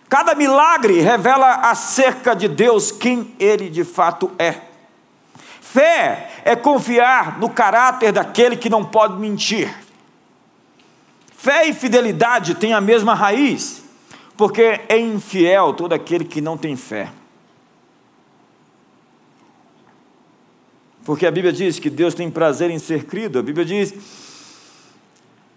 Cada 0.09 0.33
milagre 0.33 0.99
revela 0.99 1.69
acerca 1.69 2.35
de 2.35 2.47
Deus 2.47 2.91
quem 2.91 3.33
ele 3.39 3.69
de 3.69 3.83
fato 3.83 4.31
é. 4.39 4.55
Fé 5.61 6.31
é 6.43 6.55
confiar 6.55 7.39
no 7.39 7.49
caráter 7.49 8.11
daquele 8.11 8.57
que 8.57 8.69
não 8.69 8.83
pode 8.83 9.19
mentir. 9.19 9.71
Fé 11.37 11.67
e 11.67 11.73
fidelidade 11.73 12.55
têm 12.55 12.73
a 12.73 12.81
mesma 12.81 13.13
raiz, 13.13 13.83
porque 14.35 14.81
é 14.89 14.97
infiel 14.97 15.73
todo 15.73 15.93
aquele 15.93 16.25
que 16.25 16.41
não 16.41 16.57
tem 16.57 16.75
fé. 16.75 17.09
Porque 21.09 21.25
a 21.25 21.31
Bíblia 21.31 21.51
diz 21.51 21.79
que 21.79 21.89
Deus 21.89 22.13
tem 22.13 22.29
prazer 22.29 22.69
em 22.69 22.77
ser 22.77 23.05
crido, 23.05 23.39
a 23.39 23.41
Bíblia 23.41 23.65
diz 23.65 23.95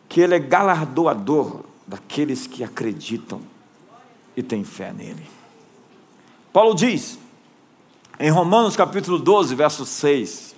que 0.08 0.22
Ele 0.22 0.34
é 0.34 0.38
galardoador 0.38 1.60
daqueles 1.86 2.46
que 2.46 2.64
acreditam 2.64 3.42
e 4.34 4.42
têm 4.42 4.64
fé 4.64 4.94
nele. 4.94 5.26
Paulo 6.54 6.74
diz, 6.74 7.18
em 8.18 8.30
Romanos 8.30 8.76
capítulo 8.76 9.18
12, 9.18 9.54
verso 9.54 9.84
6, 9.84 10.54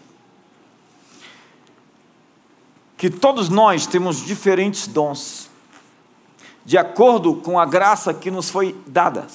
que 2.96 3.10
todos 3.10 3.48
nós 3.48 3.88
temos 3.88 4.24
diferentes 4.24 4.86
dons, 4.86 5.50
de 6.64 6.78
acordo 6.78 7.34
com 7.34 7.58
a 7.58 7.66
graça 7.66 8.14
que 8.14 8.30
nos 8.30 8.48
foi 8.48 8.76
dada. 8.86 9.26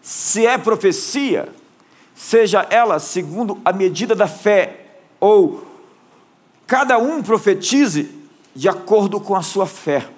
Se 0.00 0.46
é 0.46 0.56
profecia, 0.56 1.52
seja 2.22 2.64
ela 2.70 3.00
segundo 3.00 3.60
a 3.64 3.72
medida 3.72 4.14
da 4.14 4.28
fé, 4.28 5.00
ou 5.18 5.66
cada 6.68 6.96
um 6.96 7.20
profetize 7.20 8.08
de 8.54 8.68
acordo 8.68 9.20
com 9.20 9.34
a 9.34 9.42
sua 9.42 9.66
fé. 9.66 10.08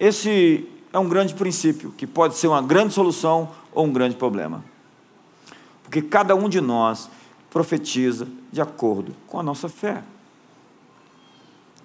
Esse 0.00 0.66
é 0.90 0.98
um 0.98 1.06
grande 1.06 1.34
princípio, 1.34 1.92
que 1.92 2.06
pode 2.06 2.34
ser 2.36 2.46
uma 2.46 2.62
grande 2.62 2.94
solução 2.94 3.50
ou 3.74 3.84
um 3.84 3.92
grande 3.92 4.16
problema. 4.16 4.64
Porque 5.82 6.00
cada 6.00 6.34
um 6.34 6.48
de 6.48 6.60
nós 6.62 7.10
profetiza 7.50 8.26
de 8.50 8.62
acordo 8.62 9.14
com 9.26 9.38
a 9.38 9.42
nossa 9.42 9.68
fé. 9.68 10.02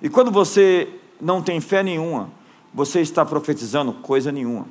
E 0.02 0.08
quando 0.08 0.32
você 0.32 0.88
não 1.20 1.42
tem 1.42 1.60
fé 1.60 1.84
nenhuma, 1.84 2.30
você 2.74 3.02
está 3.02 3.26
profetizando 3.26 3.92
coisa 3.92 4.32
nenhuma. 4.32 4.68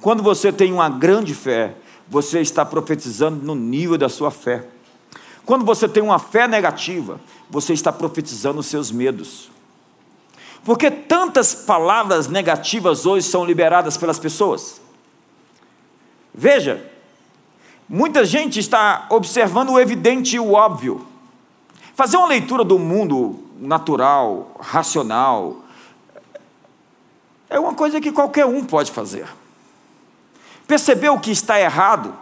Quando 0.00 0.22
você 0.22 0.52
tem 0.52 0.72
uma 0.72 0.88
grande 0.88 1.34
fé, 1.34 1.74
você 2.08 2.40
está 2.40 2.64
profetizando 2.64 3.44
no 3.44 3.54
nível 3.54 3.98
da 3.98 4.08
sua 4.08 4.30
fé. 4.30 4.66
Quando 5.44 5.64
você 5.64 5.88
tem 5.88 6.02
uma 6.02 6.18
fé 6.18 6.46
negativa, 6.46 7.20
você 7.48 7.72
está 7.72 7.92
profetizando 7.92 8.60
os 8.60 8.66
seus 8.66 8.90
medos. 8.90 9.50
Porque 10.64 10.90
tantas 10.90 11.54
palavras 11.54 12.26
negativas 12.26 13.06
hoje 13.06 13.26
são 13.26 13.44
liberadas 13.44 13.96
pelas 13.96 14.18
pessoas. 14.18 14.80
Veja, 16.34 16.84
muita 17.88 18.24
gente 18.24 18.58
está 18.58 19.06
observando 19.10 19.70
o 19.70 19.78
evidente 19.78 20.36
e 20.36 20.40
o 20.40 20.52
óbvio. 20.52 21.06
Fazer 21.94 22.16
uma 22.16 22.26
leitura 22.26 22.64
do 22.64 22.78
mundo 22.78 23.38
natural, 23.58 24.56
racional, 24.60 25.62
é 27.48 27.58
uma 27.58 27.74
coisa 27.74 28.00
que 28.00 28.10
qualquer 28.10 28.44
um 28.44 28.64
pode 28.64 28.90
fazer. 28.90 29.26
Perceber 30.66 31.10
o 31.10 31.20
que 31.20 31.30
está 31.30 31.60
errado, 31.60 32.16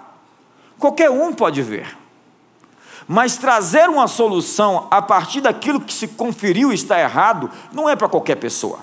qualquer 0.79 1.11
um 1.11 1.33
pode 1.33 1.63
ver. 1.63 1.97
Mas 3.07 3.37
trazer 3.37 3.89
uma 3.89 4.09
solução 4.09 4.87
a 4.91 5.01
partir 5.03 5.41
daquilo 5.41 5.81
que 5.81 5.93
se 5.93 6.09
conferiu 6.09 6.73
está 6.73 6.99
errado, 6.99 7.51
não 7.73 7.89
é 7.89 7.95
para 7.95 8.09
qualquer 8.09 8.37
pessoa. 8.37 8.81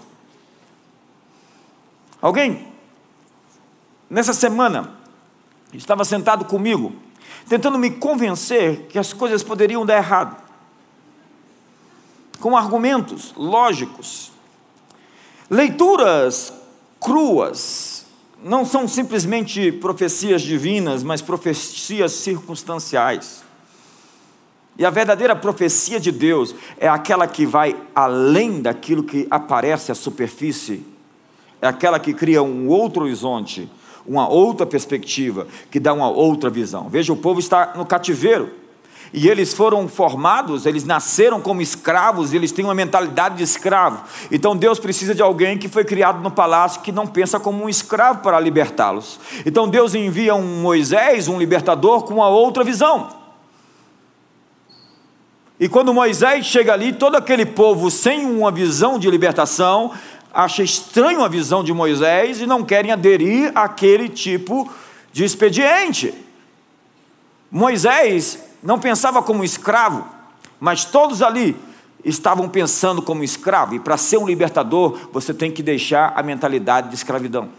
Alguém, 2.21 2.67
nessa 4.10 4.34
semana, 4.34 4.91
estava 5.74 6.06
sentado 6.06 6.45
comigo, 6.45 6.93
tentando 7.50 7.80
me 7.80 7.89
convencer 7.89 8.88
que 8.88 9.00
as 9.00 9.12
coisas 9.12 9.41
poderiam 9.41 9.86
dar 9.86 9.97
errado, 9.97 10.38
com 12.39 12.56
argumentos 12.56 13.34
lógicos, 13.36 14.32
leituras 15.50 16.54
cruas, 17.00 18.01
não 18.43 18.65
são 18.65 18.88
simplesmente 18.88 19.71
profecias 19.71 20.41
divinas, 20.41 21.04
mas 21.04 21.21
profecias 21.21 22.12
circunstanciais. 22.13 23.43
E 24.77 24.86
a 24.86 24.89
verdadeira 24.89 25.36
profecia 25.36 25.99
de 25.99 26.12
Deus 26.12 26.56
é 26.77 26.88
aquela 26.88 27.27
que 27.27 27.45
vai 27.45 27.75
além 27.93 28.62
daquilo 28.62 29.04
que 29.04 29.27
aparece 29.30 29.91
à 29.91 29.95
superfície, 29.95 30.84
é 31.62 31.67
aquela 31.67 31.99
que 31.99 32.13
cria 32.13 32.41
um 32.41 32.67
outro 32.67 33.04
horizonte, 33.04 33.69
uma 34.06 34.27
outra 34.27 34.65
perspectiva, 34.65 35.47
que 35.69 35.80
dá 35.80 35.93
uma 35.93 36.10
outra 36.10 36.49
visão. 36.49 36.89
Veja, 36.89 37.13
o 37.13 37.17
povo 37.17 37.39
está 37.39 37.73
no 37.75 37.86
cativeiro. 37.86 38.61
E 39.13 39.28
eles 39.28 39.54
foram 39.54 39.89
formados, 39.89 40.65
eles 40.65 40.86
nasceram 40.86 41.41
como 41.41 41.62
escravos, 41.62 42.34
eles 42.34 42.52
têm 42.52 42.63
uma 42.63 42.74
mentalidade 42.74 43.36
de 43.36 43.43
escravo. 43.43 44.04
Então 44.32 44.56
Deus 44.56 44.80
precisa 44.80 45.13
de 45.13 45.21
alguém 45.21 45.58
que 45.58 45.67
foi 45.67 45.84
criado 45.84 46.21
no 46.21 46.32
palácio 46.32 46.82
que 46.82 46.93
não 46.93 47.06
pensa 47.06 47.38
como 47.38 47.65
um 47.65 47.69
escravo 47.69 48.19
para 48.19 48.39
libertá-los. 48.39 49.19
Então 49.45 49.67
Deus 49.67 49.93
envia 49.93 50.34
um 50.34 50.62
Moisés, 50.62 51.28
um 51.28 51.38
libertador, 51.38 52.04
com 52.04 52.15
uma 52.15 52.30
outra 52.30 52.63
visão. 52.63 53.10
E 55.60 55.67
quando 55.67 55.93
Moisés 55.93 56.45
chega 56.45 56.74
ali, 56.74 56.93
todo 56.93 57.15
aquele 57.15 57.45
povo 57.45 57.91
sem 57.91 58.26
uma 58.26 58.50
visão 58.50 58.97
de 58.97 59.12
libertação, 59.12 59.91
acha 60.34 60.63
estranho 60.63 61.21
a 61.21 61.28
visão 61.28 61.63
de 61.63 61.74
Moisés 61.74 62.39
e 62.39 62.47
não 62.47 62.63
querem 62.63 62.91
aderir 62.91 63.52
àquele 63.54 64.08
tipo 64.08 64.71
de 65.12 65.26
expediente. 65.26 66.13
Moisés 67.52 68.51
não 68.62 68.80
pensava 68.80 69.21
como 69.24 69.43
escravo, 69.43 70.06
mas 70.60 70.86
todos 70.86 71.21
ali 71.21 71.58
estavam 72.04 72.50
pensando 72.50 73.02
como 73.02 73.24
escravo, 73.24 73.76
e 73.76 73.80
para 73.80 73.97
ser 73.97 74.17
um 74.17 74.26
libertador, 74.26 74.97
você 75.12 75.34
tem 75.34 75.52
que 75.52 75.62
deixar 75.62 76.13
a 76.15 76.24
mentalidade 76.24 76.89
de 76.89 76.95
escravidão. 76.95 77.50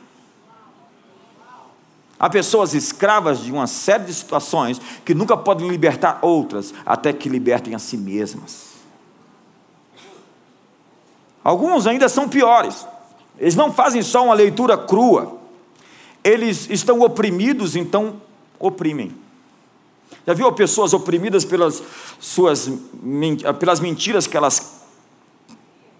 Há 2.18 2.30
pessoas 2.30 2.72
escravas 2.72 3.40
de 3.40 3.50
uma 3.50 3.66
série 3.66 4.04
de 4.04 4.14
situações 4.14 4.80
que 5.04 5.12
nunca 5.12 5.36
podem 5.36 5.68
libertar 5.68 6.20
outras, 6.22 6.72
até 6.86 7.12
que 7.12 7.28
libertem 7.28 7.74
a 7.74 7.80
si 7.80 7.96
mesmas. 7.96 8.72
Alguns 11.42 11.86
ainda 11.88 12.08
são 12.08 12.28
piores. 12.28 12.86
Eles 13.38 13.56
não 13.56 13.72
fazem 13.72 14.02
só 14.02 14.24
uma 14.24 14.34
leitura 14.34 14.78
crua. 14.78 15.36
Eles 16.22 16.70
estão 16.70 17.00
oprimidos, 17.00 17.74
então 17.74 18.20
oprimem. 18.60 19.21
Já 20.27 20.35
viu 20.35 20.51
pessoas 20.53 20.92
oprimidas 20.94 21.44
pelas 21.44 21.83
suas 22.20 22.70
pelas 23.59 23.81
mentiras 23.81 24.27
que 24.27 24.37
elas 24.37 24.83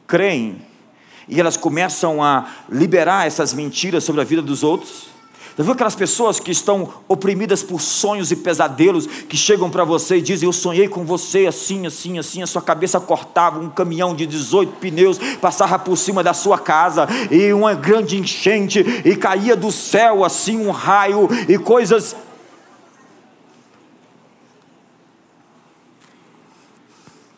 creem 0.07 0.62
e 1.29 1.40
elas 1.40 1.57
começam 1.57 2.22
a 2.22 2.46
liberar 2.68 3.27
essas 3.27 3.53
mentiras 3.53 4.05
sobre 4.05 4.20
a 4.20 4.25
vida 4.25 4.42
dos 4.42 4.62
outros? 4.62 5.12
Já 5.57 5.62
viu 5.62 5.75
aquelas 5.75 5.94
pessoas 5.94 6.40
que 6.40 6.51
estão 6.51 6.88
oprimidas 7.07 7.62
por 7.62 7.81
sonhos 7.81 8.33
e 8.33 8.37
pesadelos, 8.37 9.07
que 9.07 9.37
chegam 9.37 9.68
para 9.68 9.85
você 9.85 10.16
e 10.16 10.22
dizem: 10.22 10.46
Eu 10.46 10.53
sonhei 10.53 10.88
com 10.88 11.05
você 11.05 11.46
assim, 11.46 11.87
assim, 11.87 12.18
assim, 12.18 12.42
a 12.42 12.46
sua 12.46 12.62
cabeça 12.62 12.98
cortava, 12.98 13.59
um 13.59 13.68
caminhão 13.68 14.14
de 14.14 14.25
18 14.25 14.77
pneus 14.77 15.18
passava 15.40 15.79
por 15.79 15.96
cima 15.96 16.22
da 16.22 16.33
sua 16.33 16.59
casa, 16.59 17.07
e 17.31 17.53
uma 17.53 17.75
grande 17.75 18.18
enchente, 18.18 18.81
e 19.05 19.14
caía 19.14 19.55
do 19.55 19.70
céu 19.70 20.25
assim 20.25 20.57
um 20.57 20.70
raio, 20.70 21.29
e 21.48 21.59
coisas. 21.59 22.16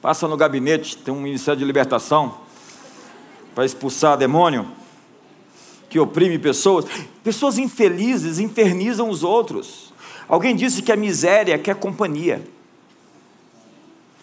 Passa 0.05 0.29
no 0.29 0.37
gabinete, 0.37 0.99
tem 0.99 1.15
um 1.15 1.19
Ministério 1.23 1.59
de 1.59 1.65
Libertação 1.65 2.35
para 3.55 3.65
expulsar 3.65 4.19
demônio 4.19 4.71
que 5.89 5.99
oprime 5.99 6.39
pessoas. 6.39 6.85
Pessoas 7.23 7.57
infelizes 7.57 8.39
infernizam 8.39 9.09
os 9.09 9.25
outros. 9.25 9.95
Alguém 10.29 10.55
disse 10.55 10.83
que 10.83 10.93
a 10.93 10.97
miséria 10.97 11.57
quer 11.57 11.77
companhia. 11.77 12.47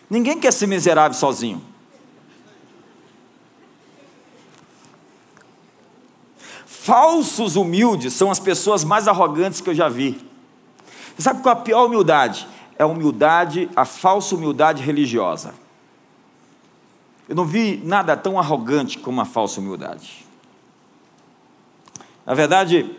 Ninguém 0.08 0.40
quer 0.40 0.54
ser 0.54 0.68
miserável 0.68 1.18
sozinho. 1.18 1.60
Falsos 6.68 7.56
humildes 7.56 8.14
são 8.14 8.30
as 8.30 8.38
pessoas 8.40 8.84
mais 8.84 9.08
arrogantes 9.08 9.62
que 9.62 9.72
eu 9.72 9.74
já 9.74 9.90
vi. 9.90 10.24
Sabe 11.18 11.42
qual 11.42 11.56
é 11.56 11.58
a 11.58 11.62
pior 11.62 11.88
humildade? 11.88 12.48
É 12.78 12.84
a 12.84 12.88
humildade, 12.88 13.68
a 13.76 13.84
falsa 13.84 14.36
humildade 14.36 14.84
religiosa. 14.84 15.60
Eu 17.32 17.36
não 17.36 17.46
vi 17.46 17.82
nada 17.86 18.18
tão 18.18 18.38
arrogante 18.38 19.00
como 19.00 19.22
a 19.22 19.26
falsa 19.26 19.62
humildade. 19.62 20.26
Na 22.26 22.34
verdade, 22.34 22.94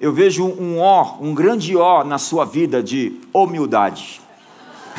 eu 0.00 0.10
vejo 0.10 0.46
um 0.46 0.80
ó, 0.80 1.18
um 1.20 1.34
grande 1.34 1.76
ó 1.76 2.02
na 2.02 2.16
sua 2.16 2.46
vida 2.46 2.82
de 2.82 3.20
humildade. 3.30 4.22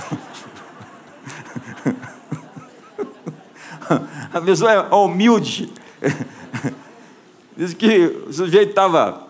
A 4.32 4.40
pessoa 4.40 4.72
é 4.72 4.82
humilde. 4.94 5.74
Diz 7.58 7.74
que 7.74 8.24
o 8.28 8.32
sujeito 8.32 8.70
estava 8.70 9.28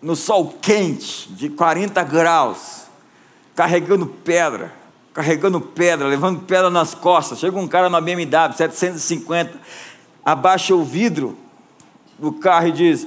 no 0.00 0.14
sol 0.14 0.54
quente 0.62 1.28
de 1.32 1.48
40 1.48 2.00
graus, 2.04 2.84
carregando 3.56 4.06
pedra, 4.06 4.79
carregando 5.12 5.60
pedra, 5.60 6.06
levando 6.06 6.40
pedra 6.40 6.70
nas 6.70 6.94
costas. 6.94 7.38
Chega 7.38 7.58
um 7.58 7.68
cara 7.68 7.88
na 7.88 8.00
BMW 8.00 8.56
750, 8.56 9.58
abaixa 10.24 10.74
o 10.74 10.84
vidro 10.84 11.36
do 12.18 12.32
carro 12.32 12.68
e 12.68 12.72
diz: 12.72 13.06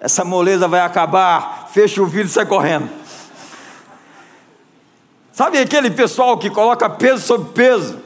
Essa 0.00 0.24
moleza 0.24 0.66
vai 0.66 0.80
acabar, 0.80 1.68
fecha 1.72 2.02
o 2.02 2.06
vidro 2.06 2.28
e 2.28 2.30
sai 2.30 2.46
correndo. 2.46 2.88
Sabe 5.32 5.58
aquele 5.58 5.90
pessoal 5.90 6.38
que 6.38 6.48
coloca 6.48 6.88
peso 6.88 7.22
sobre 7.26 7.50
peso, 7.52 8.00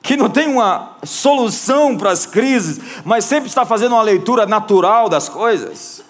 que 0.00 0.16
não 0.16 0.30
tem 0.30 0.46
uma 0.46 0.92
solução 1.02 1.96
para 1.96 2.12
as 2.12 2.24
crises, 2.24 2.80
mas 3.04 3.24
sempre 3.24 3.48
está 3.48 3.66
fazendo 3.66 3.96
uma 3.96 4.02
leitura 4.02 4.46
natural 4.46 5.08
das 5.08 5.28
coisas? 5.28 6.04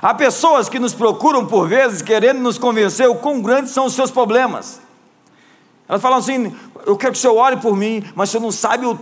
Há 0.00 0.12
pessoas 0.14 0.68
que 0.68 0.80
nos 0.80 0.92
procuram 0.92 1.46
por 1.46 1.68
vezes 1.68 2.02
querendo 2.02 2.40
nos 2.40 2.58
convencer 2.58 3.08
o 3.08 3.14
quão 3.14 3.40
grandes 3.40 3.70
são 3.70 3.86
os 3.86 3.94
seus 3.94 4.10
problemas. 4.10 4.81
Elas 5.88 6.00
falam 6.00 6.18
assim: 6.18 6.54
eu 6.86 6.96
quero 6.96 7.12
que 7.12 7.18
o 7.18 7.20
senhor 7.20 7.36
ore 7.36 7.56
por 7.56 7.76
mim, 7.76 8.02
mas 8.14 8.28
o 8.28 8.32
senhor 8.32 8.42
não 8.42 8.52
sabe 8.52 8.86
o, 8.86 8.98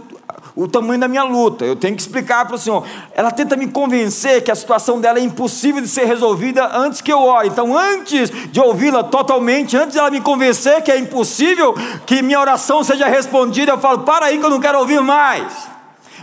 o 0.54 0.68
tamanho 0.68 1.00
da 1.00 1.08
minha 1.08 1.22
luta, 1.22 1.64
eu 1.64 1.76
tenho 1.76 1.94
que 1.94 2.02
explicar 2.02 2.44
para 2.46 2.56
o 2.56 2.58
Senhor. 2.58 2.84
Ela 3.14 3.30
tenta 3.30 3.56
me 3.56 3.68
convencer 3.68 4.42
que 4.42 4.50
a 4.50 4.54
situação 4.54 5.00
dela 5.00 5.18
é 5.18 5.22
impossível 5.22 5.80
de 5.80 5.88
ser 5.88 6.04
resolvida 6.04 6.70
antes 6.76 7.00
que 7.00 7.12
eu 7.12 7.20
ore. 7.22 7.48
Então, 7.48 7.76
antes 7.76 8.30
de 8.50 8.60
ouvi-la 8.60 9.04
totalmente, 9.04 9.76
antes 9.76 9.94
dela 9.94 10.10
me 10.10 10.20
convencer 10.20 10.82
que 10.82 10.90
é 10.90 10.98
impossível 10.98 11.74
que 12.06 12.22
minha 12.22 12.40
oração 12.40 12.82
seja 12.82 13.06
respondida, 13.06 13.72
eu 13.72 13.78
falo: 13.78 14.00
para 14.00 14.26
aí 14.26 14.38
que 14.38 14.44
eu 14.44 14.50
não 14.50 14.60
quero 14.60 14.78
ouvir 14.78 15.00
mais. 15.00 15.70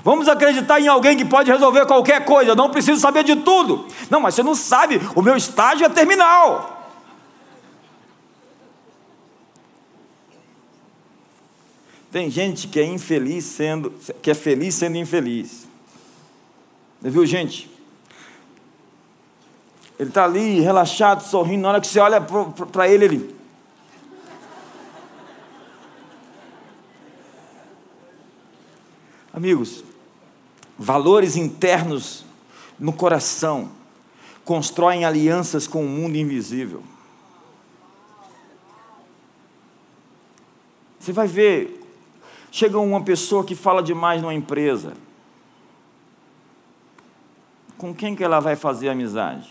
Vamos 0.04 0.30
acreditar 0.30 0.80
em 0.80 0.88
alguém 0.88 1.17
que 1.17 1.26
pode 1.26 1.52
resolver 1.52 1.86
qualquer 1.86 2.24
coisa, 2.24 2.52
eu 2.52 2.56
não 2.56 2.70
preciso 2.70 3.02
saber 3.02 3.24
de 3.24 3.36
tudo. 3.38 3.86
Não, 4.10 4.22
mas 4.22 4.36
você 4.36 4.43
não 4.43 4.56
sabe, 4.56 5.02
o 5.15 5.22
meu 5.22 5.36
estágio 5.36 5.86
é 5.86 5.89
terminal. 5.89 6.77
Tem 12.12 12.30
gente 12.30 12.67
que 12.67 12.80
é 12.80 12.86
infeliz 12.86 13.43
sendo, 13.46 13.91
que 14.22 14.32
é 14.32 14.34
feliz 14.34 14.76
sendo 14.76 14.98
infeliz. 14.98 15.67
Viu, 17.02 17.26
gente? 17.26 17.70
Ele 20.00 20.10
está 20.10 20.26
ali 20.26 20.60
relaxado, 20.60 21.22
sorrindo. 21.22 21.63
Na 21.63 21.70
hora 21.70 21.82
que 21.82 21.88
você 21.88 22.00
olha 22.00 22.22
para 22.22 22.88
ele, 22.88 23.06
ele. 23.06 23.36
Amigos, 29.34 29.84
valores 30.78 31.36
internos 31.36 32.26
no 32.80 32.93
coração 32.93 33.72
constroem 34.46 35.04
alianças 35.04 35.67
com 35.67 35.84
o 35.86 35.89
mundo 35.89 36.15
invisível. 36.15 36.82
Você 41.00 41.12
vai 41.12 41.28
ver 41.28 41.87
Chega 42.58 42.80
uma 42.80 43.04
pessoa 43.04 43.46
que 43.46 43.54
fala 43.54 43.84
demais 43.84 44.20
numa 44.20 44.34
empresa. 44.34 44.96
Com 47.78 47.93
quem 47.93 48.15
que 48.15 48.24
ela 48.24 48.39
vai 48.39 48.56
fazer 48.56 48.89
amizade? 48.89 49.48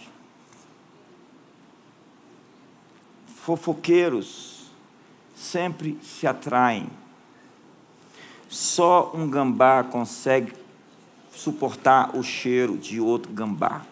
Fofoqueiros 3.28 4.72
sempre 5.36 5.96
se 6.02 6.26
atraem. 6.26 6.90
Só 8.48 9.12
um 9.14 9.30
gambá 9.30 9.84
consegue 9.84 10.52
suportar 11.30 12.10
o 12.16 12.24
cheiro 12.24 12.76
de 12.76 13.00
outro 13.00 13.32
gambá. 13.32 13.82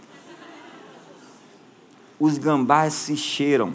Os 2.18 2.37
gambás 2.37 2.94
se 2.94 3.16
cheiram. 3.16 3.74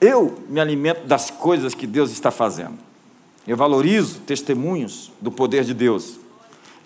Eu 0.00 0.38
me 0.48 0.60
alimento 0.60 1.06
das 1.06 1.30
coisas 1.30 1.74
que 1.74 1.86
Deus 1.86 2.10
está 2.10 2.30
fazendo. 2.30 2.78
Eu 3.46 3.56
valorizo 3.56 4.20
testemunhos 4.20 5.10
do 5.20 5.30
poder 5.30 5.64
de 5.64 5.72
Deus. 5.72 6.18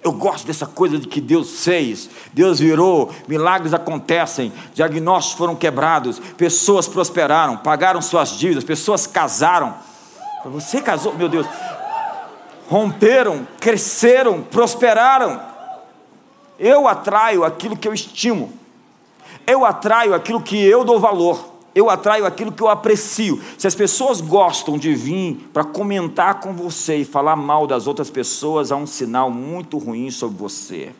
Eu 0.02 0.12
gosto 0.12 0.46
dessa 0.46 0.66
coisa 0.66 0.98
de 0.98 1.06
que 1.06 1.20
Deus 1.20 1.62
fez, 1.62 2.08
Deus 2.32 2.58
virou, 2.58 3.10
milagres 3.28 3.74
acontecem, 3.74 4.50
diagnósticos 4.72 5.36
foram 5.36 5.54
quebrados, 5.54 6.18
pessoas 6.38 6.88
prosperaram, 6.88 7.58
pagaram 7.58 8.00
suas 8.00 8.30
dívidas, 8.30 8.64
pessoas 8.64 9.06
casaram. 9.06 9.74
Você 10.46 10.80
casou, 10.80 11.14
meu 11.14 11.28
Deus, 11.28 11.46
romperam, 12.68 13.46
cresceram, 13.58 14.42
prosperaram. 14.42 15.42
Eu 16.58 16.88
atraio 16.88 17.44
aquilo 17.44 17.76
que 17.76 17.86
eu 17.86 17.92
estimo, 17.92 18.52
eu 19.46 19.66
atraio 19.66 20.14
aquilo 20.14 20.40
que 20.40 20.56
eu 20.56 20.82
dou 20.82 20.98
valor 20.98 21.49
eu 21.74 21.88
atraio 21.88 22.26
aquilo 22.26 22.52
que 22.52 22.62
eu 22.62 22.68
aprecio. 22.68 23.40
Se 23.56 23.66
as 23.66 23.74
pessoas 23.74 24.20
gostam 24.20 24.76
de 24.76 24.94
vir 24.94 25.48
para 25.52 25.64
comentar 25.64 26.40
com 26.40 26.52
você 26.52 26.96
e 26.96 27.04
falar 27.04 27.36
mal 27.36 27.66
das 27.66 27.86
outras 27.86 28.10
pessoas, 28.10 28.72
há 28.72 28.76
um 28.76 28.86
sinal 28.86 29.30
muito 29.30 29.78
ruim 29.78 30.10
sobre 30.10 30.36
você. 30.38 30.92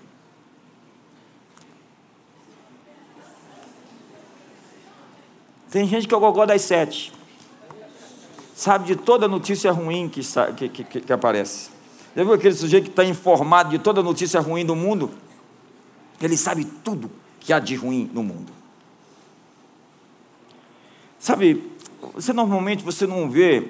Tem 5.71 5.87
gente 5.87 6.09
que 6.09 6.15
é 6.15 6.17
o 6.17 6.21
gogó 6.21 6.45
das 6.47 6.63
sete. 6.63 7.13
Sabe 8.55 8.87
de 8.87 8.97
toda 8.97 9.27
notícia 9.27 9.73
ruim 9.73 10.09
que, 10.09 10.21
que, 10.57 10.85
que, 10.85 11.01
que 11.01 11.13
aparece. 11.13 11.71
Já 12.15 12.25
viu 12.25 12.35
aquele 12.35 12.55
sujeito 12.55 12.85
que 12.85 12.91
está 12.91 13.05
informado 13.05 13.71
de 13.71 13.79
toda 13.79 14.03
notícia 14.03 14.41
ruim 14.41 14.67
do 14.67 14.75
mundo? 14.75 15.11
Ele 16.21 16.37
sabe 16.37 16.65
tudo 16.65 17.11
que 17.39 17.53
há 17.53 17.59
de 17.59 17.77
ruim 17.77 18.11
no 18.13 18.23
mundo. 18.23 18.60
Sabe, 21.21 21.71
você 22.15 22.33
normalmente 22.33 22.83
você 22.83 23.07
não 23.07 23.31
vê 23.31 23.69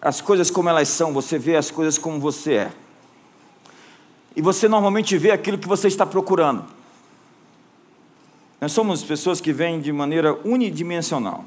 as 0.00 0.20
coisas 0.20 0.48
como 0.48 0.68
elas 0.68 0.88
são, 0.88 1.12
você 1.12 1.36
vê 1.36 1.56
as 1.56 1.72
coisas 1.72 1.98
como 1.98 2.20
você 2.20 2.54
é. 2.54 2.72
E 4.36 4.40
você 4.40 4.68
normalmente 4.68 5.18
vê 5.18 5.32
aquilo 5.32 5.58
que 5.58 5.66
você 5.66 5.88
está 5.88 6.06
procurando. 6.06 6.64
Nós 8.60 8.70
somos 8.70 9.02
pessoas 9.02 9.40
que 9.40 9.52
vêm 9.52 9.80
de 9.80 9.92
maneira 9.92 10.38
unidimensional. 10.44 11.44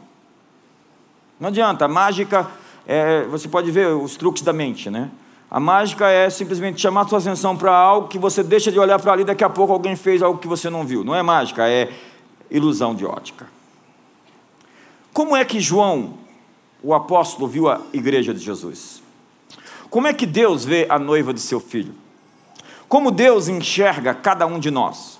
Não 1.39 1.47
adianta, 1.47 1.85
a 1.85 1.87
mágica, 1.87 2.49
é, 2.85 3.23
você 3.23 3.47
pode 3.47 3.71
ver 3.71 3.87
os 3.87 4.17
truques 4.17 4.43
da 4.43 4.51
mente, 4.51 4.89
né? 4.89 5.09
A 5.49 5.61
mágica 5.61 6.09
é 6.09 6.29
simplesmente 6.29 6.81
chamar 6.81 7.07
sua 7.07 7.19
atenção 7.19 7.55
para 7.55 7.73
algo 7.73 8.09
que 8.09 8.19
você 8.19 8.43
deixa 8.43 8.69
de 8.69 8.77
olhar 8.77 8.99
para 8.99 9.13
ali, 9.13 9.23
daqui 9.23 9.45
a 9.45 9.49
pouco 9.49 9.71
alguém 9.71 9.95
fez 9.95 10.21
algo 10.21 10.39
que 10.39 10.47
você 10.47 10.69
não 10.69 10.85
viu. 10.85 11.05
Não 11.05 11.15
é 11.15 11.23
mágica, 11.23 11.69
é 11.69 11.89
ilusão 12.49 12.95
de 12.95 13.05
ótica. 13.05 13.47
Como 15.13 15.35
é 15.35 15.43
que 15.43 15.59
João, 15.59 16.13
o 16.83 16.93
apóstolo, 16.93 17.47
viu 17.47 17.69
a 17.69 17.81
igreja 17.91 18.33
de 18.33 18.39
Jesus? 18.39 19.01
Como 19.89 20.07
é 20.07 20.13
que 20.13 20.25
Deus 20.25 20.63
vê 20.63 20.85
a 20.89 20.99
noiva 20.99 21.33
de 21.33 21.41
seu 21.41 21.59
filho? 21.59 21.93
Como 22.87 23.11
Deus 23.11 23.47
enxerga 23.47 24.13
cada 24.13 24.45
um 24.45 24.59
de 24.59 24.69
nós? 24.69 25.17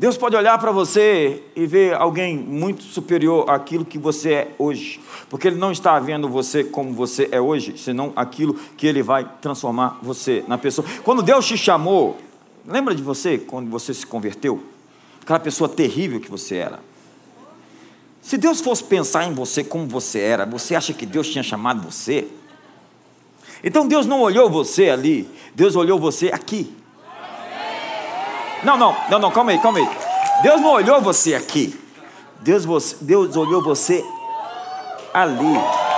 Deus 0.00 0.16
pode 0.16 0.34
olhar 0.34 0.58
para 0.58 0.72
você 0.72 1.42
e 1.54 1.66
ver 1.66 1.94
alguém 1.94 2.34
muito 2.34 2.82
superior 2.82 3.50
àquilo 3.50 3.84
que 3.84 3.98
você 3.98 4.32
é 4.32 4.54
hoje, 4.58 4.98
porque 5.28 5.46
Ele 5.46 5.58
não 5.58 5.70
está 5.70 5.98
vendo 5.98 6.26
você 6.26 6.64
como 6.64 6.94
você 6.94 7.28
é 7.30 7.38
hoje, 7.38 7.76
senão 7.76 8.10
aquilo 8.16 8.54
que 8.78 8.86
Ele 8.86 9.02
vai 9.02 9.30
transformar 9.42 9.98
você 10.00 10.42
na 10.48 10.56
pessoa. 10.56 10.88
Quando 11.04 11.22
Deus 11.22 11.46
te 11.46 11.58
chamou, 11.58 12.16
Lembra 12.66 12.94
de 12.94 13.02
você 13.02 13.38
quando 13.38 13.70
você 13.70 13.92
se 13.94 14.06
converteu? 14.06 14.62
Aquela 15.22 15.40
pessoa 15.40 15.68
terrível 15.68 16.20
que 16.20 16.30
você 16.30 16.56
era. 16.56 16.80
Se 18.22 18.36
Deus 18.36 18.60
fosse 18.60 18.84
pensar 18.84 19.24
em 19.24 19.32
você 19.32 19.64
como 19.64 19.86
você 19.86 20.20
era, 20.20 20.44
você 20.44 20.74
acha 20.74 20.92
que 20.92 21.06
Deus 21.06 21.28
tinha 21.28 21.42
chamado 21.42 21.82
você? 21.82 22.28
Então 23.62 23.86
Deus 23.86 24.06
não 24.06 24.20
olhou 24.20 24.50
você 24.50 24.90
ali, 24.90 25.28
Deus 25.54 25.76
olhou 25.76 25.98
você 25.98 26.28
aqui. 26.28 26.74
Não, 28.62 28.76
não, 28.76 28.94
não, 29.10 29.18
não, 29.18 29.30
calma 29.30 29.52
aí, 29.52 29.58
calma 29.58 29.78
aí. 29.78 29.88
Deus 30.42 30.60
não 30.60 30.72
olhou 30.72 31.00
você 31.00 31.34
aqui. 31.34 31.78
Deus, 32.40 32.96
Deus 33.00 33.36
olhou 33.36 33.62
você 33.62 34.04
ali. 35.12 35.89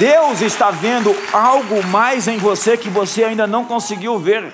Deus 0.00 0.40
está 0.40 0.70
vendo 0.70 1.14
algo 1.30 1.86
mais 1.88 2.26
em 2.26 2.38
você 2.38 2.74
que 2.74 2.88
você 2.88 3.22
ainda 3.22 3.46
não 3.46 3.66
conseguiu 3.66 4.18
ver. 4.18 4.50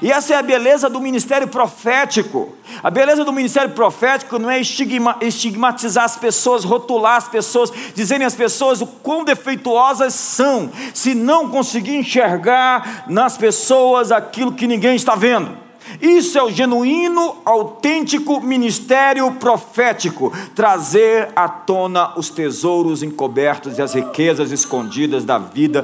E 0.00 0.12
essa 0.12 0.34
é 0.34 0.36
a 0.36 0.42
beleza 0.42 0.88
do 0.88 1.00
ministério 1.00 1.48
profético. 1.48 2.54
A 2.80 2.88
beleza 2.88 3.24
do 3.24 3.32
ministério 3.32 3.70
profético 3.70 4.38
não 4.38 4.48
é 4.48 4.60
estigma, 4.60 5.16
estigmatizar 5.20 6.04
as 6.04 6.16
pessoas, 6.16 6.62
rotular 6.62 7.16
as 7.16 7.28
pessoas, 7.28 7.72
dizerem 7.92 8.24
às 8.24 8.36
pessoas 8.36 8.80
o 8.80 8.86
quão 8.86 9.24
defeituosas 9.24 10.14
são, 10.14 10.70
se 10.94 11.12
não 11.12 11.48
conseguir 11.48 11.96
enxergar 11.96 13.02
nas 13.08 13.36
pessoas 13.36 14.12
aquilo 14.12 14.52
que 14.52 14.68
ninguém 14.68 14.94
está 14.94 15.16
vendo. 15.16 15.67
Isso 16.00 16.38
é 16.38 16.42
o 16.42 16.50
genuíno, 16.50 17.38
autêntico 17.44 18.40
ministério 18.40 19.32
profético 19.34 20.32
trazer 20.54 21.30
à 21.34 21.48
tona 21.48 22.16
os 22.18 22.30
tesouros 22.30 23.02
encobertos 23.02 23.78
e 23.78 23.82
as 23.82 23.94
riquezas 23.94 24.52
escondidas 24.52 25.24
da 25.24 25.38
vida 25.38 25.82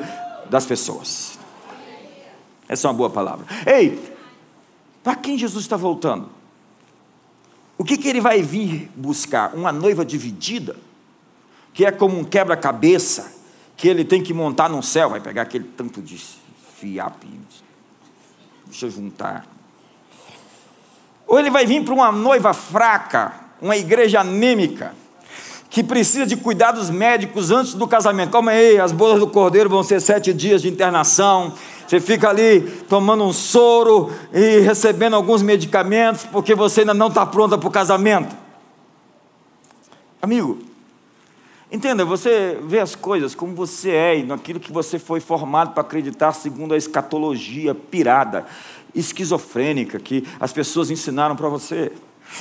das 0.49 0.65
pessoas. 0.67 1.39
Essa 2.69 2.87
é 2.87 2.91
uma 2.91 2.97
boa 2.97 3.11
palavra. 3.11 3.47
Ei, 3.67 4.01
para 5.03 5.17
quem 5.17 5.37
Jesus 5.37 5.65
está 5.65 5.77
voltando? 5.77 6.29
O 7.77 7.85
que, 7.85 7.97
que 7.97 8.09
ele 8.09 8.21
vai 8.21 8.41
vir 8.41 8.91
buscar? 8.95 9.55
Uma 9.55 9.73
noiva 9.73 10.05
dividida, 10.05 10.77
que 11.73 11.85
é 11.85 11.91
como 11.91 12.19
um 12.19 12.25
quebra-cabeça, 12.25 13.35
que 13.77 13.89
ele 13.89 14.05
tem 14.05 14.23
que 14.23 14.33
montar 14.33 14.69
no 14.69 14.83
céu, 14.83 15.11
vai 15.11 15.21
pegar 15.21 15.43
aquele 15.43 15.65
tanto 15.65 16.01
de 16.01 16.17
fiapo, 16.79 17.27
deixa 18.67 18.87
eu 18.87 18.91
juntar. 18.91 19.54
Ou 21.27 21.39
ele 21.39 21.51
vai 21.51 21.67
vir 21.67 21.85
para 21.85 21.95
uma 21.95 22.13
noiva 22.13 22.53
fraca, 22.53 23.33
uma 23.61 23.77
igreja 23.77 24.21
anêmica, 24.21 24.93
que 25.71 25.83
precisa 25.83 26.25
de 26.25 26.37
cuidados 26.37 26.89
médicos 26.89 27.51
antes 27.51 27.75
do 27.75 27.89
casamento. 27.89 28.31
Calma 28.31 28.53
aí, 28.53 28.79
as 28.79 28.93
bodas 28.93 29.19
do 29.19 29.27
cordeiro 29.27 29.69
vão 29.69 29.83
ser 29.83 30.01
sete 30.01 30.33
dias 30.33 30.63
de 30.63 30.69
internação. 30.69 31.53
Você 31.87 32.01
fica 32.01 32.29
ali 32.29 32.61
tomando 32.89 33.25
um 33.25 33.33
soro 33.33 34.13
e 34.33 34.61
recebendo 34.61 35.15
alguns 35.15 35.43
medicamentos 35.43 36.25
porque 36.25 36.55
você 36.55 36.81
ainda 36.81 36.95
não 36.95 37.09
está 37.09 37.27
pronta 37.27 37.59
para 37.59 37.69
o 37.69 37.71
casamento. 37.71 38.35
Amigo, 40.23 40.59
entenda, 41.71 42.05
você 42.05 42.59
vê 42.63 42.81
as 42.81 42.95
coisas 42.95 43.35
como 43.35 43.55
você 43.55 43.91
é 43.91 44.19
e 44.21 44.23
naquilo 44.23 44.61
que 44.61 44.73
você 44.73 44.99
foi 44.99 45.21
formado 45.21 45.73
para 45.73 45.83
acreditar 45.83 46.33
segundo 46.33 46.73
a 46.73 46.77
escatologia 46.77 47.75
pirada, 47.75 48.47
esquizofrênica 48.95 49.99
que 49.99 50.27
as 50.39 50.53
pessoas 50.53 50.91
ensinaram 50.91 51.37
para 51.37 51.49
você. 51.49 51.93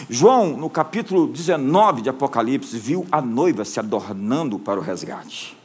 João, 0.09 0.57
no 0.57 0.69
capítulo 0.69 1.27
19 1.27 2.01
de 2.01 2.09
Apocalipse, 2.09 2.77
viu 2.77 3.05
a 3.11 3.21
noiva 3.21 3.65
se 3.65 3.79
adornando 3.79 4.57
para 4.57 4.79
o 4.79 4.83
resgate. 4.83 5.57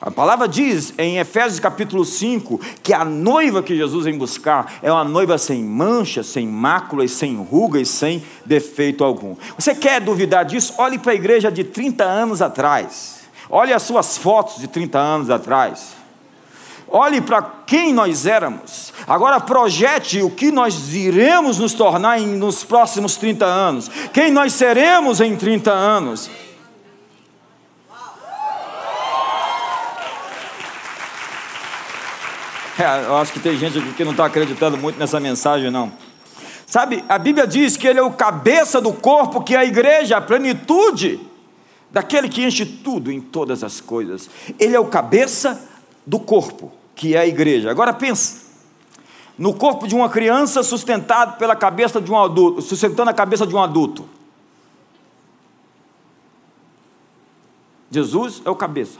A 0.00 0.10
palavra 0.10 0.46
diz 0.46 0.92
em 0.98 1.18
Efésios 1.18 1.58
capítulo 1.58 2.04
5 2.04 2.60
que 2.82 2.92
a 2.92 3.06
noiva 3.06 3.62
que 3.62 3.74
Jesus 3.74 4.04
vem 4.04 4.18
buscar 4.18 4.74
é 4.82 4.92
uma 4.92 5.04
noiva 5.04 5.38
sem 5.38 5.64
mancha, 5.64 6.22
sem 6.22 6.46
máculas, 6.46 7.12
sem 7.12 7.36
rugas, 7.36 7.88
sem 7.88 8.22
defeito 8.44 9.02
algum. 9.02 9.34
Você 9.58 9.74
quer 9.74 10.00
duvidar 10.02 10.44
disso? 10.44 10.74
Olhe 10.76 10.98
para 10.98 11.12
a 11.12 11.14
igreja 11.14 11.50
de 11.50 11.64
30 11.64 12.04
anos 12.04 12.42
atrás. 12.42 13.20
Olhe 13.48 13.72
as 13.72 13.82
suas 13.82 14.18
fotos 14.18 14.58
de 14.58 14.68
30 14.68 14.98
anos 14.98 15.30
atrás. 15.30 16.03
Olhe 16.96 17.20
para 17.20 17.42
quem 17.66 17.92
nós 17.92 18.24
éramos. 18.24 18.92
Agora 19.04 19.40
projete 19.40 20.22
o 20.22 20.30
que 20.30 20.52
nós 20.52 20.94
iremos 20.94 21.58
nos 21.58 21.74
tornar 21.74 22.20
em, 22.20 22.36
nos 22.36 22.62
próximos 22.62 23.16
30 23.16 23.44
anos. 23.44 23.90
Quem 24.12 24.30
nós 24.30 24.52
seremos 24.52 25.20
em 25.20 25.34
30 25.34 25.72
anos. 25.72 26.30
É, 32.78 33.06
eu 33.06 33.16
acho 33.16 33.32
que 33.32 33.40
tem 33.40 33.58
gente 33.58 33.76
aqui 33.76 33.92
que 33.94 34.04
não 34.04 34.12
está 34.12 34.26
acreditando 34.26 34.78
muito 34.78 34.96
nessa 34.96 35.18
mensagem, 35.18 35.72
não. 35.72 35.92
Sabe, 36.64 37.04
a 37.08 37.18
Bíblia 37.18 37.44
diz 37.44 37.76
que 37.76 37.88
Ele 37.88 37.98
é 37.98 38.02
o 38.04 38.12
cabeça 38.12 38.80
do 38.80 38.92
corpo, 38.92 39.42
que 39.42 39.56
é 39.56 39.58
a 39.58 39.64
igreja, 39.64 40.18
a 40.18 40.20
plenitude 40.20 41.18
daquele 41.90 42.28
que 42.28 42.44
enche 42.44 42.64
tudo 42.64 43.10
em 43.10 43.20
todas 43.20 43.64
as 43.64 43.80
coisas. 43.80 44.30
Ele 44.60 44.76
é 44.76 44.78
o 44.78 44.84
cabeça 44.84 45.60
do 46.06 46.20
corpo, 46.20 46.70
que 46.94 47.14
é 47.14 47.18
a 47.18 47.26
igreja. 47.26 47.70
Agora 47.70 47.92
pensa, 47.92 48.44
no 49.36 49.52
corpo 49.54 49.86
de 49.86 49.94
uma 49.94 50.08
criança 50.08 50.62
sustentado 50.62 51.38
pela 51.38 51.56
cabeça 51.56 52.00
de 52.00 52.10
um 52.10 52.18
adulto, 52.18 52.62
sustentando 52.62 53.10
a 53.10 53.14
cabeça 53.14 53.46
de 53.46 53.54
um 53.54 53.62
adulto. 53.62 54.08
Jesus 57.90 58.42
é 58.44 58.50
o 58.50 58.56
cabeça. 58.56 58.98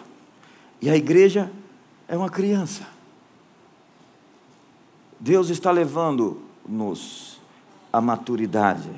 E 0.80 0.90
a 0.90 0.96
igreja 0.96 1.50
é 2.08 2.16
uma 2.16 2.28
criança. 2.28 2.86
Deus 5.18 5.48
está 5.48 5.70
levando-nos 5.70 7.40
à 7.92 8.00
maturidade. 8.00 8.90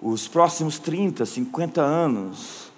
Os 0.00 0.28
próximos 0.28 0.78
30, 0.78 1.26
50 1.26 1.82
anos 1.82 2.70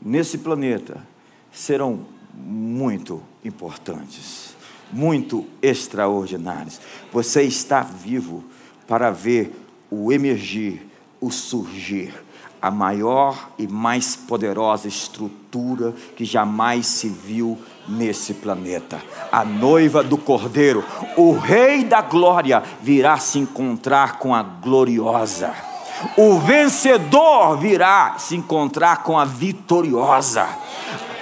nesse 0.00 0.38
planeta 0.38 1.06
serão 1.50 2.06
muito 2.36 3.22
importantes, 3.44 4.54
muito 4.92 5.46
extraordinários. 5.62 6.80
Você 7.12 7.42
está 7.42 7.80
vivo 7.82 8.44
para 8.86 9.10
ver 9.10 9.52
o 9.90 10.12
emergir, 10.12 10.86
o 11.20 11.30
surgir 11.30 12.12
a 12.60 12.70
maior 12.70 13.50
e 13.58 13.66
mais 13.68 14.16
poderosa 14.16 14.88
estrutura 14.88 15.94
que 16.16 16.24
jamais 16.24 16.86
se 16.86 17.08
viu 17.08 17.58
nesse 17.88 18.34
planeta. 18.34 19.00
A 19.30 19.44
noiva 19.44 20.02
do 20.02 20.16
Cordeiro, 20.16 20.84
o 21.16 21.32
Rei 21.32 21.84
da 21.84 22.00
Glória, 22.00 22.62
virá 22.82 23.18
se 23.18 23.38
encontrar 23.38 24.18
com 24.18 24.34
a 24.34 24.42
gloriosa. 24.42 25.54
O 26.16 26.38
vencedor 26.38 27.56
virá 27.56 28.16
se 28.18 28.36
encontrar 28.36 29.02
com 29.02 29.18
a 29.18 29.24
vitoriosa. 29.24 30.46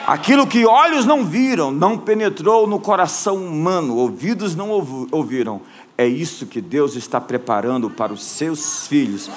Aquilo 0.06 0.46
que 0.46 0.66
olhos 0.66 1.06
não 1.06 1.24
viram, 1.24 1.70
não 1.70 1.96
penetrou 1.96 2.66
no 2.66 2.78
coração 2.78 3.36
humano, 3.36 3.96
ouvidos 3.96 4.54
não 4.54 4.70
ouviram. 5.10 5.62
É 5.96 6.06
isso 6.06 6.46
que 6.46 6.60
Deus 6.60 6.94
está 6.94 7.20
preparando 7.20 7.88
para 7.88 8.12
os 8.12 8.22
seus 8.22 8.86
filhos 8.86 9.30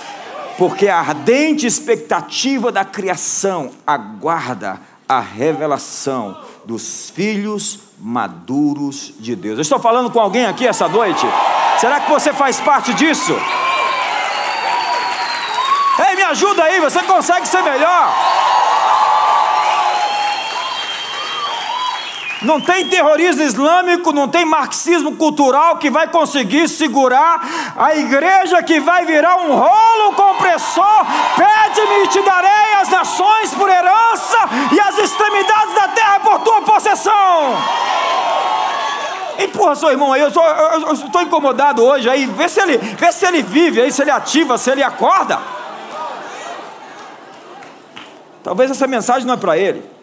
porque 0.58 0.88
a 0.90 0.98
ardente 0.98 1.68
expectativa 1.68 2.72
da 2.72 2.84
criação 2.84 3.72
aguarda 3.86 4.82
a 5.08 5.20
revelação 5.20 6.38
dos 6.66 7.12
filhos 7.12 7.80
maduros 8.00 9.14
de 9.20 9.36
Deus. 9.36 9.58
Eu 9.58 9.62
estou 9.62 9.80
falando 9.80 10.10
com 10.10 10.20
alguém 10.20 10.46
aqui 10.46 10.68
essa 10.68 10.88
noite? 10.88 11.26
Será 11.80 12.00
que 12.00 12.12
você 12.12 12.34
faz 12.34 12.60
parte 12.60 12.94
disso? 12.96 13.34
Ei, 16.10 16.16
me 16.16 16.24
ajuda 16.24 16.64
aí, 16.64 16.80
você 16.80 17.02
consegue 17.04 17.48
ser 17.48 17.62
melhor? 17.62 18.14
Não 22.42 22.62
tem 22.62 22.88
terrorismo 22.88 23.42
islâmico, 23.42 24.14
não 24.14 24.28
tem 24.28 24.46
marxismo 24.46 25.16
cultural 25.16 25.78
que 25.78 25.90
vai 25.90 26.08
conseguir 26.08 26.70
segurar 26.70 27.74
a 27.76 27.96
igreja 27.96 28.62
que 28.62 28.80
vai 28.80 29.06
virar 29.06 29.38
um 29.38 29.56
rolo 29.56 30.14
compressor. 30.14 31.06
Pede-me 31.36 32.04
e 32.04 32.08
te 32.08 32.22
darei 32.22 32.74
as 32.80 32.90
nações 32.90 33.54
por 33.56 33.68
herança 33.68 34.38
e 34.72 34.80
as 34.80 34.98
extremidades 35.00 35.74
da 35.74 35.88
terra 35.88 36.20
por 36.20 36.40
tua 36.42 36.62
possessão. 36.62 37.58
Empurra 39.40 39.76
seu 39.76 39.92
irmão 39.92 40.14
aí, 40.14 40.22
eu 40.22 40.30
estou 40.30 41.22
incomodado 41.22 41.84
hoje 41.84 42.08
aí. 42.08 42.26
Vê 42.26 42.48
se, 42.50 42.60
ele, 42.60 42.78
vê 42.78 43.12
se 43.12 43.26
ele 43.26 43.42
vive 43.42 43.82
aí, 43.82 43.92
se 43.92 44.02
ele 44.02 44.12
ativa, 44.12 44.58
se 44.60 44.70
ele 44.70 44.84
acorda. 44.84 45.40
Talvez 48.44 48.70
essa 48.70 48.86
mensagem 48.86 49.26
não 49.26 49.34
é 49.34 49.38
para 49.38 49.58
ele. 49.58 49.97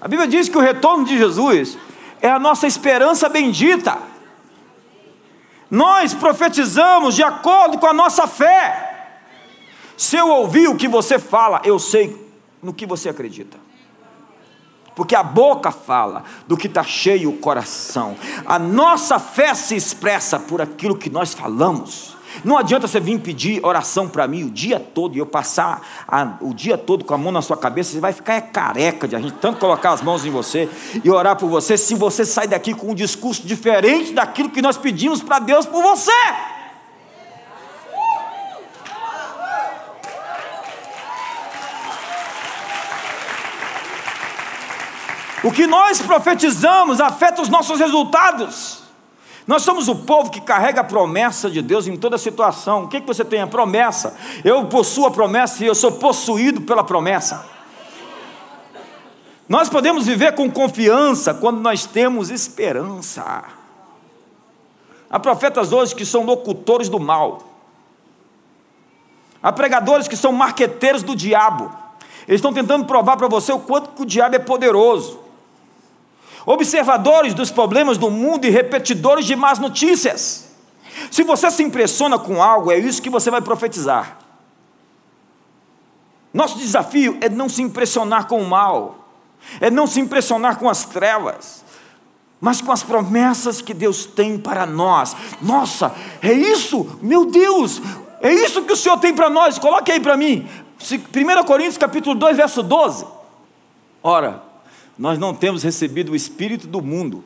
A 0.00 0.08
Bíblia 0.08 0.28
diz 0.28 0.48
que 0.48 0.58
o 0.58 0.60
retorno 0.60 1.04
de 1.04 1.16
Jesus 1.16 1.78
é 2.20 2.30
a 2.30 2.38
nossa 2.38 2.66
esperança 2.66 3.28
bendita. 3.28 3.98
Nós 5.70 6.14
profetizamos 6.14 7.14
de 7.14 7.22
acordo 7.22 7.78
com 7.78 7.86
a 7.86 7.92
nossa 7.92 8.26
fé. 8.26 8.92
Se 9.96 10.16
eu 10.16 10.28
ouvir 10.28 10.68
o 10.68 10.76
que 10.76 10.86
você 10.86 11.18
fala, 11.18 11.60
eu 11.64 11.78
sei 11.78 12.24
no 12.62 12.72
que 12.72 12.86
você 12.86 13.08
acredita. 13.08 13.58
Porque 14.94 15.14
a 15.14 15.22
boca 15.22 15.70
fala 15.70 16.24
do 16.46 16.56
que 16.56 16.66
está 16.66 16.82
cheio 16.82 17.30
o 17.30 17.38
coração. 17.38 18.16
A 18.46 18.58
nossa 18.58 19.18
fé 19.18 19.52
se 19.54 19.76
expressa 19.76 20.38
por 20.38 20.60
aquilo 20.60 20.96
que 20.96 21.10
nós 21.10 21.34
falamos. 21.34 22.15
Não 22.44 22.56
adianta 22.56 22.86
você 22.86 23.00
vir 23.00 23.18
pedir 23.20 23.64
oração 23.64 24.08
para 24.08 24.26
mim 24.26 24.44
o 24.44 24.50
dia 24.50 24.78
todo 24.78 25.14
e 25.14 25.18
eu 25.18 25.26
passar 25.26 25.80
a, 26.06 26.36
o 26.40 26.54
dia 26.54 26.78
todo 26.78 27.04
com 27.04 27.14
a 27.14 27.18
mão 27.18 27.32
na 27.32 27.42
sua 27.42 27.56
cabeça, 27.56 27.92
você 27.92 28.00
vai 28.00 28.12
ficar 28.12 28.34
é 28.34 28.40
careca 28.40 29.08
de 29.08 29.16
a 29.16 29.20
gente 29.20 29.34
tanto 29.34 29.58
colocar 29.58 29.92
as 29.92 30.02
mãos 30.02 30.24
em 30.24 30.30
você 30.30 30.68
e 31.02 31.10
orar 31.10 31.36
por 31.36 31.48
você, 31.48 31.76
se 31.76 31.94
você 31.94 32.24
sai 32.24 32.46
daqui 32.46 32.74
com 32.74 32.90
um 32.90 32.94
discurso 32.94 33.46
diferente 33.46 34.12
daquilo 34.12 34.50
que 34.50 34.62
nós 34.62 34.76
pedimos 34.76 35.22
para 35.22 35.38
Deus 35.38 35.66
por 35.66 35.82
você. 35.82 36.12
O 45.44 45.52
que 45.52 45.66
nós 45.66 46.00
profetizamos 46.00 47.00
afeta 47.00 47.40
os 47.40 47.48
nossos 47.48 47.78
resultados. 47.78 48.85
Nós 49.46 49.62
somos 49.62 49.86
o 49.86 49.94
povo 49.94 50.30
que 50.30 50.40
carrega 50.40 50.80
a 50.80 50.84
promessa 50.84 51.48
de 51.48 51.62
Deus 51.62 51.86
em 51.86 51.96
toda 51.96 52.18
situação. 52.18 52.84
O 52.84 52.88
que, 52.88 53.00
que 53.00 53.06
você 53.06 53.24
tem? 53.24 53.40
A 53.40 53.46
promessa. 53.46 54.16
Eu 54.44 54.66
possuo 54.66 55.06
a 55.06 55.10
promessa 55.10 55.62
e 55.62 55.66
eu 55.66 55.74
sou 55.74 55.92
possuído 55.92 56.62
pela 56.62 56.82
promessa. 56.82 57.46
Nós 59.48 59.68
podemos 59.68 60.06
viver 60.06 60.34
com 60.34 60.50
confiança 60.50 61.32
quando 61.32 61.60
nós 61.60 61.86
temos 61.86 62.30
esperança. 62.30 63.44
Há 65.08 65.20
profetas 65.20 65.72
hoje 65.72 65.94
que 65.94 66.04
são 66.04 66.24
locutores 66.24 66.88
do 66.88 66.98
mal. 66.98 67.38
Há 69.40 69.52
pregadores 69.52 70.08
que 70.08 70.16
são 70.16 70.32
marqueteiros 70.32 71.04
do 71.04 71.14
diabo. 71.14 71.70
Eles 72.26 72.40
estão 72.40 72.52
tentando 72.52 72.84
provar 72.84 73.16
para 73.16 73.28
você 73.28 73.52
o 73.52 73.60
quanto 73.60 73.90
que 73.90 74.02
o 74.02 74.06
diabo 74.06 74.34
é 74.34 74.40
poderoso. 74.40 75.25
Observadores 76.46 77.34
dos 77.34 77.50
problemas 77.50 77.98
do 77.98 78.08
mundo 78.08 78.46
e 78.46 78.50
repetidores 78.50 79.26
de 79.26 79.34
más 79.34 79.58
notícias. 79.58 80.46
Se 81.10 81.24
você 81.24 81.50
se 81.50 81.64
impressiona 81.64 82.18
com 82.18 82.40
algo, 82.40 82.70
é 82.70 82.78
isso 82.78 83.02
que 83.02 83.10
você 83.10 83.30
vai 83.30 83.42
profetizar. 83.42 84.18
Nosso 86.32 86.56
desafio 86.56 87.18
é 87.20 87.28
não 87.28 87.48
se 87.48 87.62
impressionar 87.62 88.28
com 88.28 88.40
o 88.40 88.48
mal, 88.48 89.08
é 89.60 89.70
não 89.70 89.86
se 89.86 90.00
impressionar 90.00 90.58
com 90.58 90.68
as 90.68 90.84
trevas, 90.84 91.64
mas 92.40 92.60
com 92.60 92.70
as 92.70 92.82
promessas 92.82 93.60
que 93.60 93.74
Deus 93.74 94.06
tem 94.06 94.38
para 94.38 94.64
nós. 94.66 95.16
Nossa, 95.42 95.94
é 96.22 96.32
isso? 96.32 96.98
Meu 97.02 97.26
Deus, 97.26 97.82
é 98.20 98.32
isso 98.32 98.62
que 98.62 98.72
o 98.72 98.76
Senhor 98.76 98.98
tem 98.98 99.14
para 99.14 99.28
nós. 99.28 99.58
Coloque 99.58 99.90
aí 99.90 99.98
para 99.98 100.16
mim. 100.16 100.48
1 100.78 101.44
Coríntios 101.44 101.78
capítulo 101.78 102.14
2, 102.14 102.36
verso 102.36 102.62
12. 102.62 103.06
Ora, 104.02 104.42
nós 104.98 105.18
não 105.18 105.34
temos 105.34 105.62
recebido 105.62 106.12
o 106.12 106.16
espírito 106.16 106.66
do 106.66 106.80
mundo, 106.80 107.22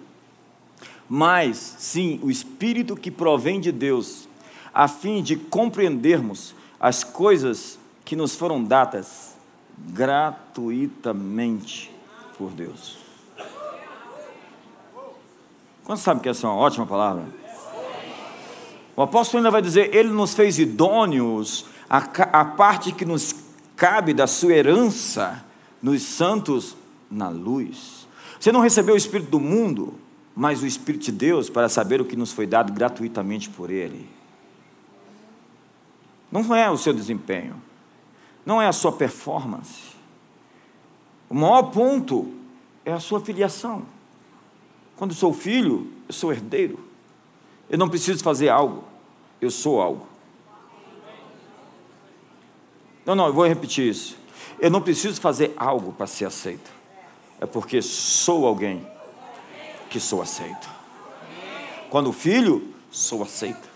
mas 1.08 1.76
sim 1.78 2.18
o 2.22 2.30
espírito 2.30 2.96
que 2.96 3.10
provém 3.10 3.60
de 3.60 3.72
Deus, 3.72 4.28
a 4.72 4.86
fim 4.88 5.22
de 5.22 5.36
compreendermos 5.36 6.54
as 6.78 7.04
coisas 7.04 7.78
que 8.04 8.16
nos 8.16 8.34
foram 8.34 8.62
dadas 8.62 9.34
gratuitamente 9.76 11.90
por 12.36 12.50
Deus. 12.50 12.98
Quantos 15.84 16.04
sabem 16.04 16.22
que 16.22 16.28
essa 16.28 16.46
é 16.46 16.50
uma 16.50 16.56
ótima 16.56 16.86
palavra? 16.86 17.24
O 18.96 19.02
apóstolo 19.02 19.38
ainda 19.38 19.50
vai 19.50 19.62
dizer: 19.62 19.94
Ele 19.94 20.10
nos 20.10 20.34
fez 20.34 20.58
idôneos 20.58 21.64
a, 21.88 21.98
a 21.98 22.44
parte 22.44 22.92
que 22.92 23.04
nos 23.04 23.34
cabe 23.76 24.12
da 24.12 24.26
sua 24.26 24.52
herança 24.52 25.44
nos 25.82 26.02
santos 26.02 26.76
na 27.10 27.28
luz. 27.28 28.06
Você 28.38 28.52
não 28.52 28.60
recebeu 28.60 28.94
o 28.94 28.98
Espírito 28.98 29.30
do 29.30 29.40
mundo, 29.40 29.94
mas 30.34 30.62
o 30.62 30.66
Espírito 30.66 31.06
de 31.06 31.12
Deus 31.12 31.50
para 31.50 31.68
saber 31.68 32.00
o 32.00 32.04
que 32.04 32.16
nos 32.16 32.32
foi 32.32 32.46
dado 32.46 32.72
gratuitamente 32.72 33.50
por 33.50 33.70
Ele. 33.70 34.08
Não 36.30 36.54
é 36.54 36.70
o 36.70 36.76
seu 36.76 36.92
desempenho, 36.92 37.60
não 38.46 38.62
é 38.62 38.68
a 38.68 38.72
sua 38.72 38.92
performance. 38.92 39.90
O 41.28 41.34
maior 41.34 41.64
ponto 41.64 42.32
é 42.84 42.92
a 42.92 43.00
sua 43.00 43.20
filiação. 43.20 43.84
Quando 44.96 45.14
sou 45.14 45.32
filho, 45.32 45.90
eu 46.08 46.14
sou 46.14 46.32
herdeiro. 46.32 46.78
Eu 47.68 47.78
não 47.78 47.88
preciso 47.88 48.22
fazer 48.22 48.48
algo, 48.48 48.84
eu 49.40 49.50
sou 49.50 49.80
algo. 49.80 50.06
Não, 53.04 53.14
não, 53.14 53.26
eu 53.26 53.32
vou 53.32 53.46
repetir 53.46 53.88
isso. 53.88 54.16
Eu 54.58 54.70
não 54.70 54.80
preciso 54.80 55.20
fazer 55.20 55.52
algo 55.56 55.92
para 55.92 56.06
ser 56.06 56.26
aceito. 56.26 56.79
É 57.40 57.46
porque 57.46 57.82
sou 57.82 58.46
alguém 58.46 58.86
que 59.88 59.98
sou 59.98 60.22
aceito. 60.22 60.68
Quando 61.88 62.12
filho, 62.12 62.72
sou 62.90 63.22
aceito. 63.22 63.68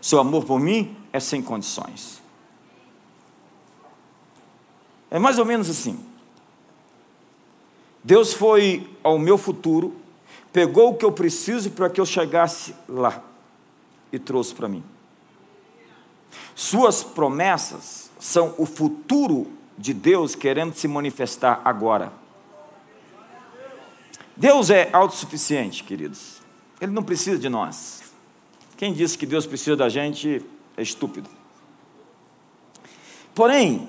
Seu 0.00 0.18
amor 0.18 0.44
por 0.44 0.60
mim 0.60 0.94
é 1.12 1.20
sem 1.20 1.40
condições. 1.40 2.20
É 5.10 5.18
mais 5.18 5.38
ou 5.38 5.46
menos 5.46 5.70
assim. 5.70 5.98
Deus 8.04 8.34
foi 8.34 8.90
ao 9.02 9.18
meu 9.18 9.38
futuro 9.38 10.02
pegou 10.52 10.90
o 10.90 10.94
que 10.94 11.04
eu 11.04 11.10
preciso 11.10 11.70
para 11.70 11.88
que 11.88 12.00
eu 12.00 12.06
chegasse 12.06 12.74
lá 12.88 13.22
e 14.12 14.18
trouxe 14.18 14.54
para 14.54 14.68
mim. 14.68 14.84
Suas 16.54 17.02
promessas 17.02 18.10
são 18.20 18.54
o 18.58 18.66
futuro 18.66 19.50
de 19.78 19.94
Deus 19.94 20.34
querendo 20.34 20.74
se 20.74 20.86
manifestar 20.86 21.62
agora. 21.64 22.12
Deus 24.42 24.70
é 24.70 24.90
autossuficiente, 24.92 25.84
queridos. 25.84 26.42
Ele 26.80 26.90
não 26.90 27.04
precisa 27.04 27.38
de 27.38 27.48
nós. 27.48 28.02
Quem 28.76 28.92
disse 28.92 29.16
que 29.16 29.24
Deus 29.24 29.46
precisa 29.46 29.76
da 29.76 29.88
gente 29.88 30.44
é 30.76 30.82
estúpido. 30.82 31.30
Porém, 33.36 33.88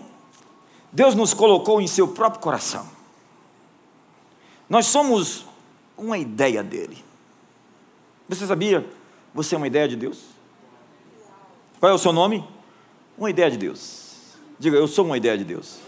Deus 0.91 1.16
nos 1.16 1.34
colocou 1.34 1.82
em 1.82 1.88
seu 1.88 2.08
próprio 2.08 2.39
coração. 2.39 2.88
Nós 4.70 4.86
somos 4.86 5.47
uma 5.97 6.20
ideia 6.20 6.62
dele. 6.62 7.04
Você 8.30 8.45
sabia? 8.45 8.88
Você 9.34 9.56
é 9.56 9.58
uma 9.58 9.66
ideia 9.66 9.88
de 9.88 9.95
Deus? 9.95 10.22
Qual 11.80 11.91
é 11.91 11.95
o 11.95 11.97
seu 11.97 12.14
nome? 12.14 12.47
Uma 13.18 13.32
ideia 13.32 13.49
de 13.49 13.58
Deus. 13.58 14.36
Diga, 14.60 14.78
eu 14.78 14.88
sou 14.88 15.04
uma 15.04 15.18
ideia 15.18 15.36
de 15.36 15.45
Deus. 15.45 15.80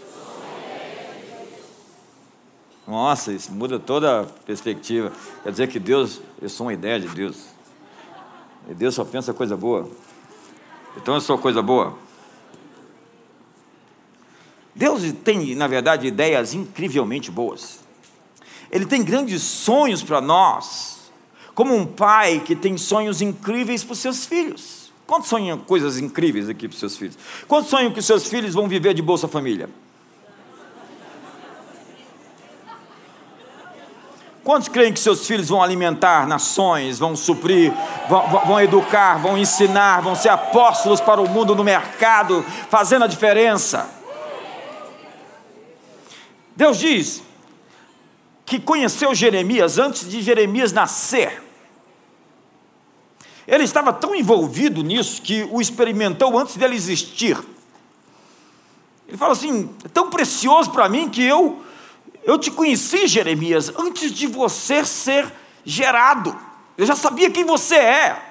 Nossa, 2.86 3.32
isso 3.32 3.50
muda 3.50 3.78
toda 3.78 4.20
a 4.20 4.24
perspectiva. 4.24 5.12
Quer 5.42 5.50
dizer 5.50 5.68
que 5.68 5.78
Deus, 5.80 6.20
eu 6.40 6.48
sou 6.48 6.66
uma 6.66 6.72
ideia 6.72 7.00
de 7.00 7.08
Deus. 7.08 7.46
E 8.70 8.74
Deus 8.74 8.94
só 8.94 9.04
pensa 9.04 9.34
coisa 9.34 9.56
boa. 9.56 9.90
Então 10.96 11.14
eu 11.14 11.20
sou 11.20 11.36
coisa 11.36 11.60
boa. 11.60 11.98
Deus 14.74 15.02
tem, 15.24 15.54
na 15.54 15.66
verdade, 15.66 16.06
ideias 16.06 16.54
incrivelmente 16.54 17.30
boas. 17.30 17.80
Ele 18.70 18.86
tem 18.86 19.02
grandes 19.02 19.42
sonhos 19.42 20.02
para 20.02 20.20
nós, 20.20 21.10
como 21.54 21.74
um 21.74 21.86
pai 21.86 22.40
que 22.40 22.54
tem 22.54 22.76
sonhos 22.76 23.20
incríveis 23.22 23.82
para 23.82 23.94
os 23.94 23.98
seus 23.98 24.26
filhos. 24.26 24.92
Quantos 25.06 25.28
sonham 25.28 25.58
coisas 25.58 25.98
incríveis 25.98 26.48
aqui 26.48 26.68
para 26.68 26.74
os 26.74 26.80
seus 26.80 26.96
filhos? 26.96 27.16
Quantos 27.48 27.70
sonham 27.70 27.92
que 27.92 28.00
os 28.00 28.06
seus 28.06 28.28
filhos 28.28 28.54
vão 28.54 28.68
viver 28.68 28.92
de 28.92 29.02
Bolsa 29.02 29.26
Família? 29.26 29.68
Quantos 34.46 34.68
creem 34.68 34.92
que 34.92 35.00
seus 35.00 35.26
filhos 35.26 35.48
vão 35.48 35.60
alimentar 35.60 36.24
nações, 36.24 37.00
vão 37.00 37.16
suprir, 37.16 37.72
vão, 38.08 38.28
vão, 38.46 38.60
educar, 38.60 39.18
vão 39.18 39.36
ensinar, 39.36 40.00
vão 40.00 40.14
ser 40.14 40.28
apóstolos 40.28 41.00
para 41.00 41.20
o 41.20 41.28
mundo 41.28 41.52
no 41.52 41.64
mercado, 41.64 42.46
fazendo 42.70 43.02
a 43.02 43.08
diferença? 43.08 43.90
Deus 46.54 46.78
diz: 46.78 47.24
que 48.44 48.60
conheceu 48.60 49.12
Jeremias 49.16 49.78
antes 49.78 50.08
de 50.08 50.22
Jeremias 50.22 50.72
nascer. 50.72 51.42
Ele 53.48 53.64
estava 53.64 53.92
tão 53.92 54.14
envolvido 54.14 54.80
nisso 54.80 55.22
que 55.22 55.42
o 55.50 55.60
experimentou 55.60 56.38
antes 56.38 56.56
dele 56.56 56.76
existir. 56.76 57.36
Ele 59.08 59.16
fala 59.16 59.32
assim: 59.32 59.74
é 59.84 59.88
tão 59.88 60.08
precioso 60.08 60.70
para 60.70 60.88
mim 60.88 61.08
que 61.08 61.24
eu 61.24 61.66
eu 62.26 62.38
te 62.38 62.50
conheci, 62.50 63.06
Jeremias, 63.06 63.72
antes 63.78 64.12
de 64.12 64.26
você 64.26 64.84
ser 64.84 65.32
gerado. 65.64 66.36
Eu 66.76 66.84
já 66.84 66.94
sabia 66.94 67.30
quem 67.30 67.44
você 67.44 67.76
é 67.76 68.22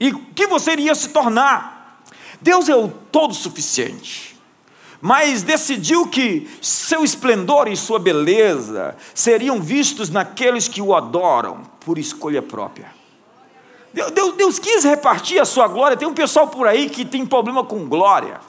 e 0.00 0.12
que 0.12 0.48
você 0.48 0.72
iria 0.72 0.94
se 0.94 1.10
tornar. 1.10 2.02
Deus 2.40 2.68
é 2.68 2.74
o 2.74 2.88
todo 2.88 3.32
suficiente 3.32 4.36
mas 5.00 5.42
decidiu 5.42 6.06
que 6.06 6.48
seu 6.60 7.04
esplendor 7.04 7.68
e 7.68 7.76
sua 7.76 7.98
beleza 7.98 8.96
seriam 9.14 9.60
vistos 9.60 10.10
naqueles 10.10 10.68
que 10.68 10.80
o 10.80 10.94
adoram 10.94 11.62
por 11.80 11.98
escolha 11.98 12.42
própria. 12.42 12.90
Deus, 13.92 14.34
Deus, 14.34 14.58
quis 14.58 14.84
repartir 14.84 15.40
a 15.40 15.44
sua 15.44 15.68
glória. 15.68 15.96
Tem 15.96 16.08
um 16.08 16.14
pessoal 16.14 16.48
por 16.48 16.66
aí 16.66 16.90
que 16.90 17.04
tem 17.04 17.24
problema 17.24 17.64
com 17.64 17.86
glória. 17.88 18.40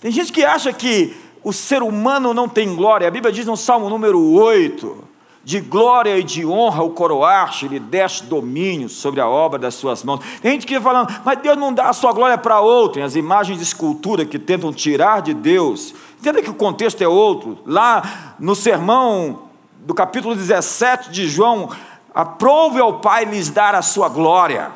Tem 0.00 0.10
gente 0.10 0.32
que 0.32 0.44
acha 0.44 0.72
que 0.72 1.14
o 1.48 1.52
ser 1.52 1.82
humano 1.82 2.34
não 2.34 2.46
tem 2.46 2.76
glória. 2.76 3.08
A 3.08 3.10
Bíblia 3.10 3.32
diz 3.32 3.46
no 3.46 3.56
Salmo 3.56 3.88
número 3.88 4.20
8: 4.20 5.02
de 5.42 5.60
glória 5.60 6.18
e 6.18 6.22
de 6.22 6.44
honra 6.44 6.82
o 6.82 6.90
coroaste, 6.90 7.64
ele 7.64 7.80
deste 7.80 8.24
domínio 8.24 8.86
sobre 8.86 9.18
a 9.18 9.26
obra 9.26 9.58
das 9.58 9.74
suas 9.74 10.04
mãos. 10.04 10.20
Tem 10.42 10.52
gente 10.52 10.66
que 10.66 10.74
fica 10.74 10.84
falando, 10.84 11.08
mas 11.24 11.38
Deus 11.38 11.56
não 11.56 11.72
dá 11.72 11.88
a 11.88 11.94
sua 11.94 12.12
glória 12.12 12.36
para 12.36 12.60
outro. 12.60 13.02
As 13.02 13.16
imagens 13.16 13.56
de 13.56 13.64
escultura 13.64 14.26
que 14.26 14.38
tentam 14.38 14.74
tirar 14.74 15.22
de 15.22 15.32
Deus. 15.32 15.94
Entenda 16.20 16.42
que 16.42 16.50
o 16.50 16.54
contexto 16.54 17.00
é 17.00 17.08
outro. 17.08 17.56
Lá 17.64 18.36
no 18.38 18.54
sermão 18.54 19.44
do 19.86 19.94
capítulo 19.94 20.36
17 20.36 21.10
de 21.10 21.26
João, 21.26 21.70
aprove 22.14 22.78
ao 22.78 23.00
Pai 23.00 23.24
lhes 23.24 23.48
dar 23.48 23.74
a 23.74 23.80
sua 23.80 24.10
glória. 24.10 24.70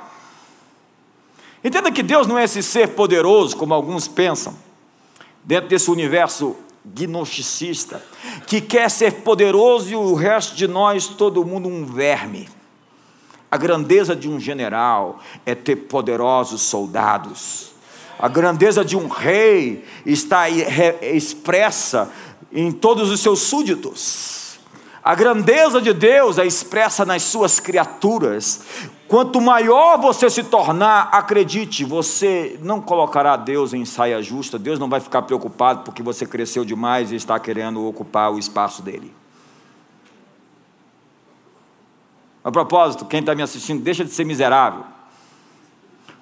Entenda 1.62 1.92
que 1.92 2.02
Deus 2.02 2.26
não 2.26 2.38
é 2.38 2.44
esse 2.44 2.62
ser 2.62 2.94
poderoso, 2.94 3.58
como 3.58 3.74
alguns 3.74 4.08
pensam, 4.08 4.54
dentro 5.45 5.68
desse 5.68 5.90
universo 5.90 6.57
gnosticista, 6.84 8.03
que 8.47 8.61
quer 8.61 8.90
ser 8.90 9.22
poderoso 9.22 9.90
e 9.90 9.97
o 9.97 10.14
resto 10.14 10.57
de 10.57 10.66
nós, 10.66 11.07
todo 11.07 11.45
mundo, 11.45 11.68
um 11.68 11.84
verme. 11.84 12.49
A 13.51 13.57
grandeza 13.57 14.16
de 14.16 14.28
um 14.28 14.40
general 14.40 15.20
é 15.45 15.55
ter 15.55 15.76
poderosos 15.76 16.62
soldados. 16.62 17.72
A 18.18 18.28
grandeza 18.28 18.84
de 18.84 18.97
um 18.97 19.09
rei 19.09 19.84
está 20.07 20.49
expressa 20.49 22.11
em 22.53 22.72
todos 22.72 23.11
os 23.11 23.20
seus 23.20 23.40
súditos. 23.40 24.59
A 25.05 25.14
grandeza 25.14 25.80
de 25.80 25.93
Deus 25.93 26.38
é 26.38 26.47
expressa 26.47 27.05
nas 27.05 27.22
suas 27.22 27.59
criaturas. 27.59 28.62
Quanto 29.12 29.42
maior 29.42 30.00
você 30.00 30.30
se 30.30 30.42
tornar, 30.42 31.10
acredite, 31.12 31.84
você 31.84 32.58
não 32.62 32.80
colocará 32.80 33.36
Deus 33.36 33.74
em 33.74 33.84
saia 33.84 34.22
justa, 34.22 34.58
Deus 34.58 34.78
não 34.78 34.88
vai 34.88 35.00
ficar 35.00 35.20
preocupado 35.20 35.82
porque 35.82 36.02
você 36.02 36.24
cresceu 36.24 36.64
demais 36.64 37.12
e 37.12 37.16
está 37.16 37.38
querendo 37.38 37.86
ocupar 37.86 38.32
o 38.32 38.38
espaço 38.38 38.80
dele. 38.80 39.12
A 42.42 42.50
propósito, 42.50 43.04
quem 43.04 43.20
está 43.20 43.34
me 43.34 43.42
assistindo, 43.42 43.82
deixa 43.82 44.02
de 44.02 44.10
ser 44.10 44.24
miserável. 44.24 44.82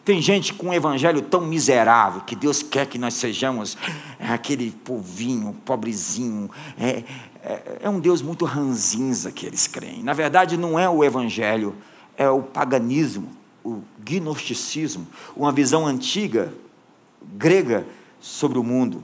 Tem 0.05 0.21
gente 0.21 0.53
com 0.53 0.71
um 0.71 0.75
evangelho 0.75 1.23
tão 1.23 1.43
miserável 1.43 2.23
que 2.23 2.35
Deus 2.35 2.61
quer 2.61 2.87
que 2.87 2.99
nós 2.99 3.15
sejamos 3.15 3.79
aquele 4.19 4.73
povinho, 4.73 5.55
pobrezinho. 5.65 6.51
É, 6.77 7.05
é, 7.45 7.79
é 7.83 7.89
um 7.89 8.01
Deus 8.01 8.21
muito 8.21 8.45
ranzinza 8.45 9.31
que 9.31 9.47
eles 9.47 9.69
creem. 9.69 10.03
Na 10.03 10.13
verdade, 10.13 10.57
não 10.57 10.77
é 10.77 10.91
o 10.91 11.05
evangelho, 11.05 11.77
é 12.17 12.29
o 12.29 12.43
paganismo, 12.43 13.29
o 13.65 13.81
gnosticismo, 13.99 15.07
uma 15.37 15.53
visão 15.53 15.87
antiga 15.87 16.53
grega 17.23 17.87
sobre 18.21 18.59
o 18.59 18.65
mundo. 18.65 19.03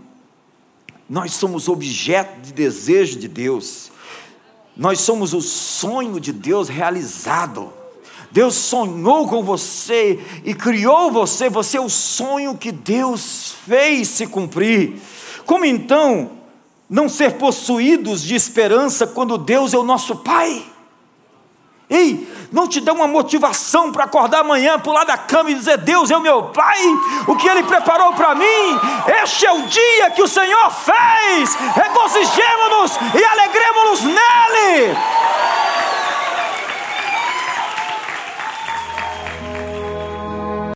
Nós 1.08 1.32
somos 1.34 1.68
objeto 1.68 2.40
de 2.40 2.52
desejo 2.52 3.18
de 3.18 3.28
Deus. 3.28 3.92
Nós 4.76 5.00
somos 5.00 5.32
o 5.32 5.40
sonho 5.40 6.18
de 6.18 6.32
Deus 6.32 6.68
realizado. 6.68 7.72
Deus 8.30 8.54
sonhou 8.54 9.28
com 9.28 9.42
você 9.42 10.20
e 10.44 10.52
criou 10.52 11.10
você, 11.10 11.48
você 11.48 11.78
é 11.78 11.80
o 11.80 11.88
sonho 11.88 12.56
que 12.56 12.72
Deus 12.72 13.54
fez 13.66 14.08
se 14.08 14.26
cumprir. 14.26 15.00
Como 15.46 15.64
então 15.64 16.32
não 16.90 17.08
ser 17.08 17.34
possuídos 17.34 18.22
de 18.22 18.34
esperança 18.34 19.06
quando 19.06 19.38
Deus 19.38 19.72
é 19.72 19.78
o 19.78 19.84
nosso 19.84 20.16
Pai? 20.16 20.75
Ei, 21.88 22.26
não 22.50 22.66
te 22.66 22.80
dá 22.80 22.92
uma 22.92 23.06
motivação 23.06 23.92
para 23.92 24.04
acordar 24.04 24.40
amanhã, 24.40 24.76
pular 24.78 25.04
da 25.04 25.16
cama 25.16 25.50
e 25.50 25.54
dizer: 25.54 25.78
Deus 25.78 26.10
é 26.10 26.16
o 26.16 26.20
meu 26.20 26.44
Pai, 26.44 26.78
o 27.28 27.36
que 27.36 27.48
Ele 27.48 27.62
preparou 27.62 28.12
para 28.12 28.34
mim, 28.34 28.80
este 29.22 29.46
é 29.46 29.52
o 29.52 29.62
dia 29.62 30.10
que 30.10 30.22
o 30.22 30.28
Senhor 30.28 30.70
fez, 30.70 31.54
regozijemos-nos 31.74 32.98
e 33.14 33.24
alegremos-nos 33.24 34.02
nele. 34.02 34.96